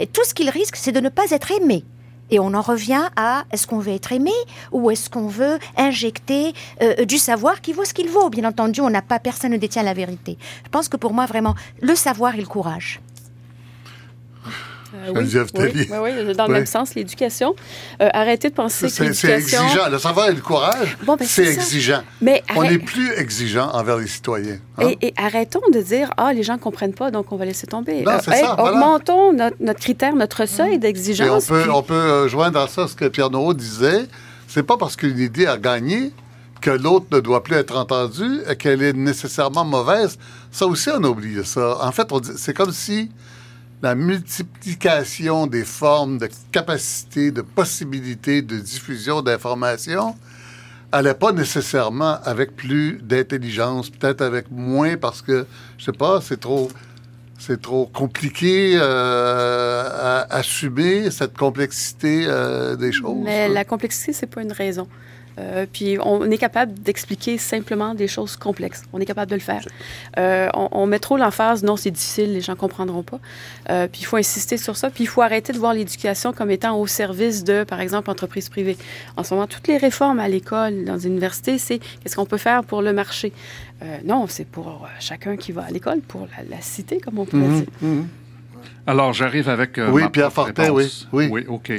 [0.06, 1.84] tout ce qu'il risque, c'est de ne pas être aimé.
[2.32, 4.34] Et on en revient à est-ce qu'on veut être aimé
[4.72, 8.30] ou est-ce qu'on veut injecter euh, du savoir qui vaut ce qu'il vaut?
[8.30, 10.38] Bien entendu, on n'a pas, personne ne détient la vérité.
[10.64, 13.02] Je pense que pour moi, vraiment, le savoir et le courage.
[14.94, 17.56] Euh, oui, dans le même sens, l'éducation.
[18.02, 19.28] Euh, arrêtez de penser que l'éducation...
[19.28, 19.90] C'est exigeant.
[19.90, 22.02] Le savoir et le courage, ben, c'est exigeant.
[22.22, 24.60] Mais On est plus exigeant envers les citoyens.
[24.78, 24.92] Hein?
[25.02, 28.02] Et, arrêtons de dire, ah, les gens ne comprennent pas, donc on va laisser tomber.
[28.02, 30.80] Non, ça, augmentons notre, critère, notre seuil mmh.
[30.80, 31.50] d'exigence.
[31.50, 34.06] on peut, on peut euh, joindre à ça ce que Pierre Noreau disait.
[34.48, 36.12] C'est pas parce qu'une idée a gagné
[36.62, 40.18] que l'autre ne doit plus être entendue, qu'elle est nécessairement mauvaise.
[40.52, 41.78] Ça aussi, on a oublié ça.
[41.82, 43.10] En fait, c'est comme si
[43.82, 50.16] la multiplication des formes de capacités, de possibilités de diffusion d'informations
[50.92, 55.46] n'allait pas nécessairement avec plus d'intelligence, peut-être avec moins parce que,
[55.78, 56.70] je sais pas, c'est trop,
[57.38, 63.24] c'est trop compliqué euh, à assumer cette complexité euh, des choses.
[63.24, 64.88] Mais la complexité, c'est pas une raison.
[65.40, 68.84] Euh, puis on est capable d'expliquer simplement des choses complexes.
[68.94, 69.64] On est capable de le faire.
[70.18, 73.20] Euh, on, met trop l'emphase, non, c'est difficile, les gens comprendront pas.
[73.70, 74.90] Euh, puis il faut insister sur ça.
[74.90, 78.50] Puis il faut arrêter de voir l'éducation comme étant au service de, par exemple, entreprises
[78.50, 78.78] privées.
[79.18, 82.38] En ce moment, toutes les réformes à l'école, dans les universités, c'est qu'est-ce qu'on peut
[82.38, 83.32] faire pour le marché?
[84.04, 87.60] non, c'est pour chacun qui va à l'école, pour la, cité, comme on pourrait mhm,
[87.60, 87.68] dire.
[87.82, 88.08] Mhm.
[88.88, 89.80] Alors, j'arrive avec.
[89.90, 91.30] oui, Pierre Fortin, oui, oui.
[91.32, 91.72] Oui, OK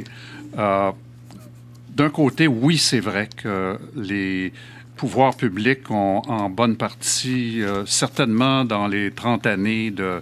[1.96, 4.52] d'un côté, oui, c'est vrai que les
[4.96, 10.20] pouvoirs publics ont en bonne partie, euh, certainement dans les 30 années de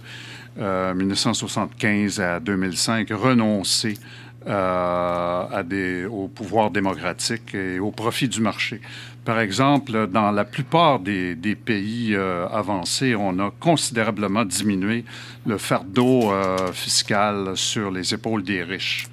[0.57, 3.97] 1975 euh, à 2005, renoncé
[4.47, 8.79] euh, au pouvoir démocratique et au profit du marché.
[9.25, 15.03] Par exemple, dans la plupart des pays avancés, on a considérablement diminué
[15.45, 16.31] le fardeau
[16.73, 19.07] fiscal sur les épaules des riches,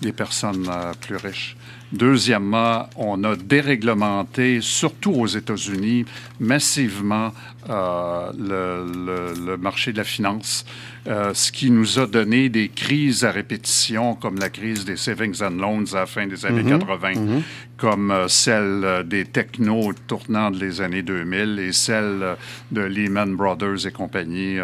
[0.00, 0.66] des personnes
[1.00, 1.56] plus riches.
[1.92, 6.04] Deuxièmement, on a déréglementé, surtout aux États-Unis,
[6.38, 7.32] massivement
[7.68, 10.64] euh, le, le, marché de la finance,
[11.06, 15.42] euh, ce qui nous a donné des crises à répétition, comme la crise des savings
[15.42, 17.20] and loans à la fin des années 80, mhm.
[17.20, 17.42] mhm.
[17.76, 22.36] comme euh, celle des technos tournant des années 2000 et celle
[22.70, 24.56] de Lehman Brothers et compagnie.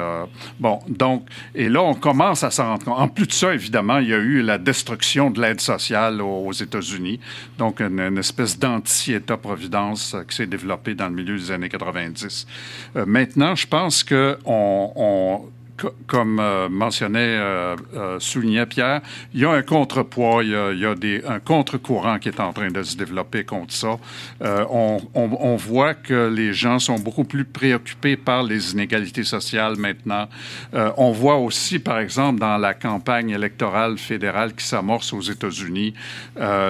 [0.58, 2.98] bon, donc, et là, on commence à s'en rendre compte.
[2.98, 6.52] En plus de ça, évidemment, il y a eu la destruction de l'aide sociale aux,
[6.52, 7.20] États-Unis,
[7.58, 12.46] donc une, espèce d'anti-État-providence qui s'est développée dans le milieu des années 90.
[12.96, 15.48] Euh, maintenant, je pense que on,
[16.06, 19.00] comme euh, mentionnait, euh, euh, soulignait Pierre,
[19.34, 20.94] il y a un contrepoids, il y a,
[21.30, 23.98] un contre-courant qui est en train de se développer contre ça.
[24.40, 30.28] On, on, voit que les gens sont beaucoup plus préoccupés par les inégalités sociales maintenant.
[30.72, 35.94] on voit aussi, par exemple, dans la campagne électorale fédérale qui s'amorce aux États-Unis,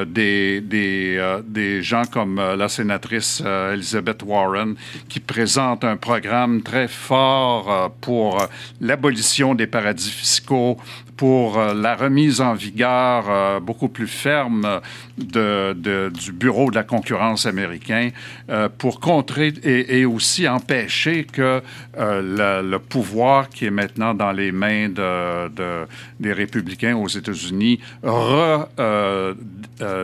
[0.06, 3.42] des, des, des, gens comme la sénatrice
[3.72, 4.74] Elizabeth Warren
[5.08, 8.46] qui présente un programme très fort pour
[8.80, 10.78] la l'abolition des paradis fiscaux,
[11.16, 14.80] pour euh, la remise en vigueur euh, beaucoup plus ferme
[15.16, 15.74] de,
[16.10, 18.10] du Bureau de la concurrence américain
[18.50, 21.62] euh, pour contrer et, aussi empêcher que
[21.96, 25.86] le, pouvoir qui est maintenant dans les mains de,
[26.20, 27.80] des républicains aux États-Unis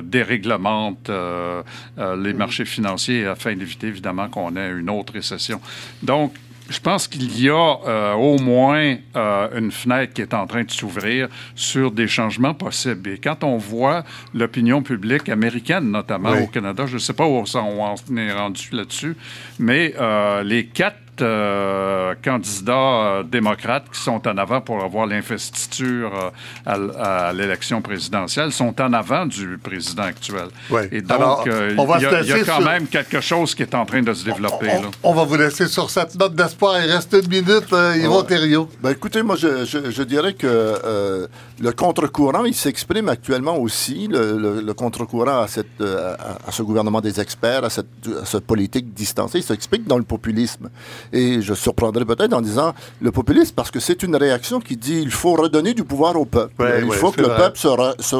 [0.03, 1.11] déréglemente
[2.17, 5.61] les marchés financiers afin d'éviter évidemment qu'on ait une autre récession.
[6.03, 6.35] Donc,
[6.73, 10.65] je pense qu'il y a euh, au moins euh, une fenêtre qui est en train
[10.65, 13.11] de s'ouvrir sur des changements possibles.
[13.11, 14.05] Et quand on voit
[14.35, 19.17] l'opinion publique américaine, notamment au Canada, je ne sais pas où on, est rendu là-dessus,
[19.59, 26.33] mais euh, les quatre euh, candidats euh, démocrates qui sont en avant pour avoir l'investiture
[26.67, 30.47] euh, à, l'élection présidentielle sont en avant du président actuel.
[30.91, 31.77] Et donc, il
[32.29, 34.71] y, a, quand même quelque chose qui est en train de se développer.
[35.03, 36.83] On, va vous laisser sur cette note d'espoir.
[36.83, 38.69] Il reste une minute, Yvon Thériault.
[38.83, 41.29] Ben, écoutez, moi, je, dirais que
[41.61, 47.65] le contre-courant, il s'exprime actuellement aussi, le, contre-courant à, cette, à, ce gouvernement des experts,
[47.65, 47.87] à cette,
[48.23, 50.71] à cette politique distancée, il s'explique dans le populisme.
[51.13, 55.01] Et je surprendrai peut-être en disant le populisme parce que c'est une réaction qui dit
[55.03, 56.53] il faut redonner du pouvoir au peuple.
[56.85, 57.69] il faut que le peuple se,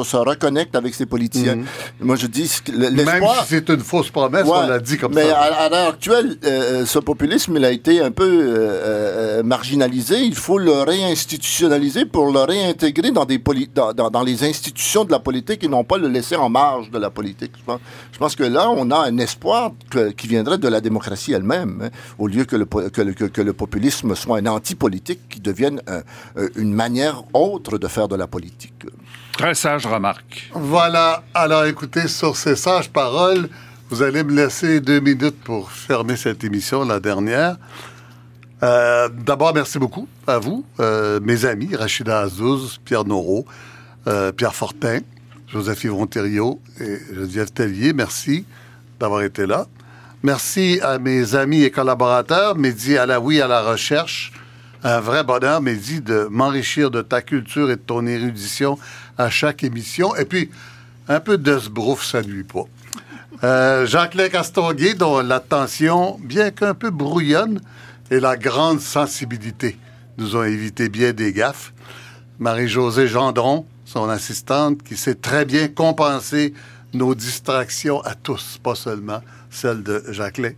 [0.03, 1.57] se, reconnecte avec ses politiciens.
[1.57, 1.65] Mhm.
[2.01, 3.19] Moi, je dis l'espoir.
[3.19, 5.19] Même si c'est une fausse promesse, on l'a dit comme ça.
[5.19, 10.23] Mais à, l'heure actuelle, euh, ce populisme, il a été un peu euh, euh, marginalisé.
[10.23, 13.41] Il faut le réinstitutionnaliser pour le réintégrer dans, des
[13.73, 16.97] dans, dans, les institutions de la politique et non pas le laisser en marge de
[16.97, 17.51] la politique.
[17.57, 17.79] Je pense,
[18.11, 19.71] je pense que là, on a un espoir
[20.17, 24.37] qui viendrait de la démocratie elle-même, hein, au lieu que le, que le, populisme soit
[24.37, 28.85] un anti-politique qui devienne euh, une manière autre de faire de la politique.
[29.33, 30.49] Très sage remarque.
[30.53, 31.23] Voilà.
[31.33, 33.49] Alors écoutez, sur ces sages paroles,
[33.89, 37.57] vous allez me laisser deux minutes pour fermer cette émission, la dernière.
[38.61, 43.45] Euh, d'abord, merci beaucoup à vous, euh, mes amis, Rachida Azouz, Pierre Noro,
[44.35, 44.99] Pierre Fortin,
[45.47, 47.93] Joseph Yvon Thériault et Geneviève Tellier.
[47.93, 48.45] Merci
[48.99, 49.67] d'avoir été là.
[50.25, 54.31] Merci à mes amis et collaborateurs, Mehdi Alaoui à la recherche.
[54.81, 58.79] Un vrai bonheur, Mehdi, de m'enrichir de ta culture et de ton érudition
[59.17, 60.15] à chaque émission.
[60.15, 60.49] Et puis,
[61.09, 62.63] un peu de sbrouf, ça nuit pas.
[63.43, 67.59] Euh, Castonguay, dont l'attention, bien qu'un peu brouillonne,
[68.09, 69.77] et la grande sensibilité
[70.17, 71.73] nous ont évité bien des gaffes.
[72.39, 76.53] Marie-Josée Gendron, son assistante, qui sait très bien compenser
[76.93, 79.19] nos distractions à tous, pas seulement
[79.53, 80.55] celle de Jacqueline.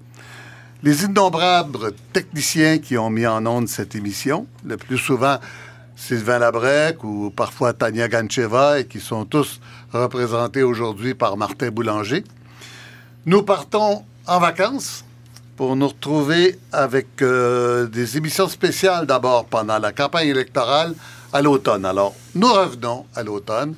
[0.83, 5.37] Les innombrables techniciens qui ont mis en onde cette émission, le plus souvent
[5.95, 9.59] Sylvain Labrec ou parfois Tania Gancheva, et qui sont tous
[9.91, 12.23] représentés aujourd'hui par Martin Boulanger.
[13.25, 15.05] Nous partons en vacances
[15.55, 20.93] pour nous retrouver avec euh, des émissions spéciales d'abord pendant la campagne électorale
[21.31, 21.85] à l'automne.
[21.85, 23.75] Alors, nous revenons à l'automne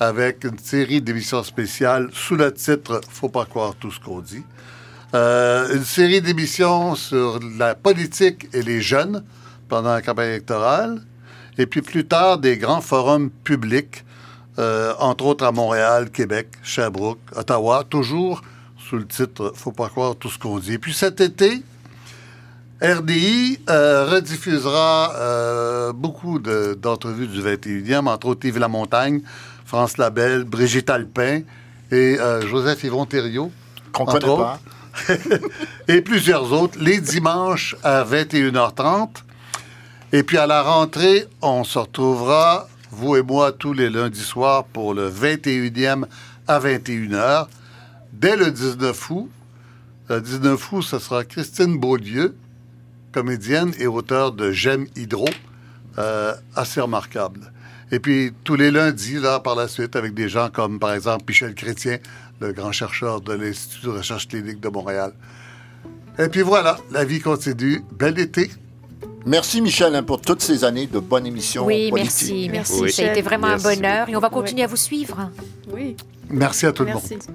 [0.00, 4.42] avec une série d'émissions spéciales sous le titre Faut pas croire tout ce qu'on dit.
[5.14, 9.22] Euh, une série d'émissions sur la politique et les jeunes
[9.68, 11.02] pendant la campagne électorale.
[11.56, 14.04] Et puis plus tard, des grands forums publics,
[14.58, 18.42] euh, entre autres à Montréal, Québec, Sherbrooke, Ottawa, toujours
[18.76, 20.74] sous le titre Faut pas croire tout ce qu'on dit.
[20.74, 21.62] Et puis cet été,
[22.82, 29.22] RDI euh, rediffusera beaucoup d'entrevues du 21e, entre autres Yves Lamontagne,
[29.64, 31.40] France Labelle, Brigitte Alpin
[31.90, 32.16] et
[32.48, 33.52] Joseph Yvon Thériault.
[33.92, 34.60] Qu'on connaît pas.
[35.88, 39.08] et plusieurs autres, les dimanches à 21h30.
[40.12, 44.64] Et puis à la rentrée, on se retrouvera, vous et moi, tous les lundis soirs
[44.64, 46.04] pour le 21e
[46.46, 47.48] à 21h.
[48.12, 49.30] Dès le 19 août,
[50.08, 52.36] le 19 août, ce sera Christine Beaulieu,
[53.12, 55.28] comédienne et auteure de J'aime Hydro,
[55.98, 57.52] euh, assez remarquable.
[57.92, 61.24] Et puis tous les lundis, là, par la suite, avec des gens comme, par exemple,
[61.28, 61.98] Michel Chrétien,
[62.40, 65.12] le grand chercheur de l'Institut de recherche clinique de Montréal.
[66.18, 67.82] Et puis voilà, la vie continue.
[67.92, 68.50] Bel été.
[69.26, 72.80] Merci Michel hein, pour toutes ces années de bonne émission Oui, merci, merci.
[72.82, 72.92] Oui.
[72.92, 75.30] Ça a été vraiment Merci un bonheur et on va continuer à vous suivre.
[75.72, 75.96] Oui,
[76.28, 77.02] Merci à tout le monde.
[77.10, 77.26] merci.